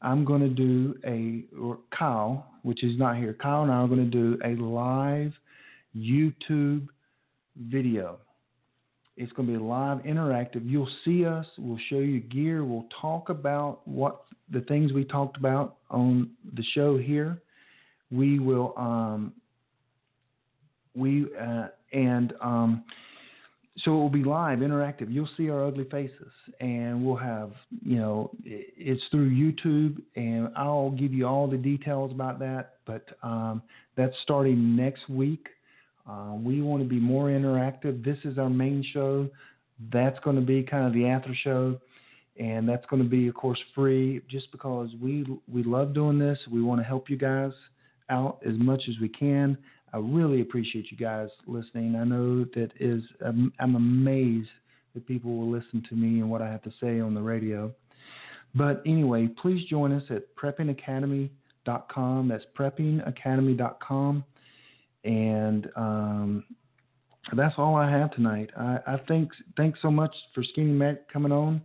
[0.02, 1.44] I'm going to do a,
[1.96, 5.34] Kyle, which is not here, Kyle and I are going to do a live
[5.96, 6.88] YouTube
[7.58, 8.20] video.
[9.18, 10.62] It's going to be live, interactive.
[10.64, 11.46] You'll see us.
[11.58, 12.64] We'll show you gear.
[12.64, 17.42] We'll talk about what the things we talked about on the show here.
[18.12, 19.34] We will um,
[20.96, 22.84] we uh, and um,
[23.80, 25.14] so it will be live, interactive.
[25.14, 27.52] You'll see our ugly faces, and we'll have
[27.84, 32.76] you know it's through YouTube, and I'll give you all the details about that.
[32.86, 33.62] But um,
[33.96, 35.48] that's starting next week.
[36.08, 38.04] Uh, we want to be more interactive.
[38.04, 39.30] This is our main show.
[39.92, 41.80] That's going to be kind of the after show,
[42.40, 44.22] and that's going to be, of course, free.
[44.30, 47.52] Just because we we love doing this, we want to help you guys
[48.10, 49.58] out as much as we can.
[49.94, 51.96] I really appreciate you guys listening.
[51.96, 54.50] I know that is I'm, I'm amazed
[54.94, 57.72] that people will listen to me and what I have to say on the radio.
[58.56, 62.28] But anyway, please join us at preppingacademy.com.
[62.28, 64.24] That's preppingacademy.com.
[65.08, 66.44] And um,
[67.36, 68.50] that's all I have tonight.
[68.58, 71.62] I, I think thanks so much for Skinny Mac coming on.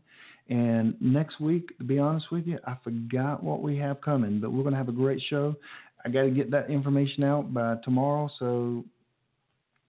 [0.49, 4.53] And next week, to be honest with you, I forgot what we have coming, but
[4.53, 5.57] we're going to have a great show.
[6.05, 8.29] I got to get that information out by tomorrow.
[8.39, 8.85] So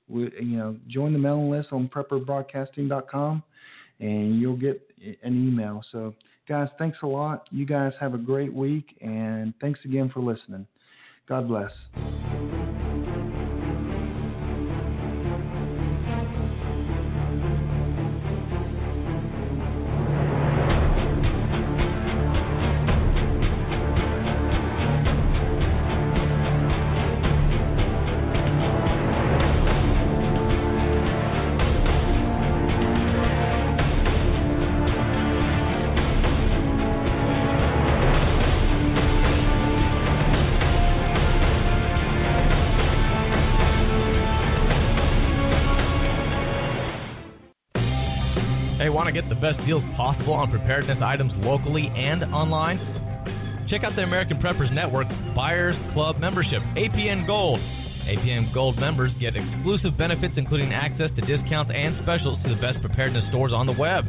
[0.08, 3.44] We, you know, join the mailing list on prepperbroadcasting.com,
[4.00, 4.82] and you'll get
[5.24, 5.84] an email.
[5.92, 6.14] So,
[6.48, 7.48] guys, thanks a lot.
[7.52, 10.68] You guys have a great week, and thanks again for listening.
[11.28, 11.72] God bless.
[49.44, 52.80] Best deals possible on preparedness items locally and online?
[53.70, 57.60] Check out the American Preppers Network Buyers Club membership, APN Gold.
[58.08, 62.80] APN Gold members get exclusive benefits, including access to discounts and specials to the best
[62.80, 64.06] preparedness stores on the web.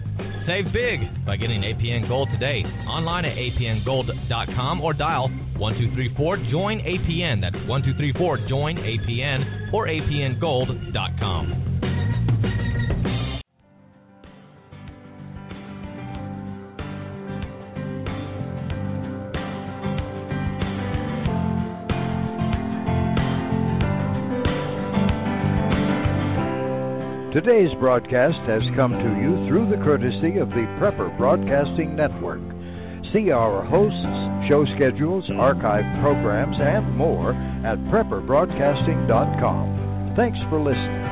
[0.46, 5.28] Save big by getting APN Gold today, online at apngold.com or dial
[5.58, 7.40] 1234 Join APN.
[7.40, 11.93] That's 1234 Join APN or apngold.com.
[27.34, 32.38] Today's broadcast has come to you through the courtesy of the Prepper Broadcasting Network.
[33.12, 34.06] See our hosts,
[34.46, 37.32] show schedules, archived programs, and more
[37.66, 40.12] at prepperbroadcasting.com.
[40.14, 41.03] Thanks for listening.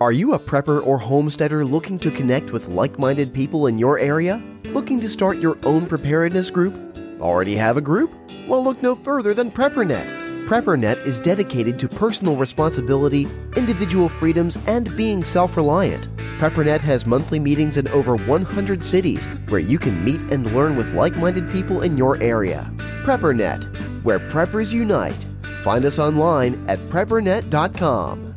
[0.00, 3.98] Are you a prepper or homesteader looking to connect with like minded people in your
[3.98, 4.42] area?
[4.64, 6.74] Looking to start your own preparedness group?
[7.20, 8.10] Already have a group?
[8.48, 10.48] Well, look no further than PrepperNet.
[10.48, 16.08] PrepperNet is dedicated to personal responsibility, individual freedoms, and being self reliant.
[16.38, 20.88] PrepperNet has monthly meetings in over 100 cities where you can meet and learn with
[20.94, 22.72] like minded people in your area.
[23.04, 25.26] PrepperNet, where preppers unite.
[25.62, 28.29] Find us online at preppernet.com.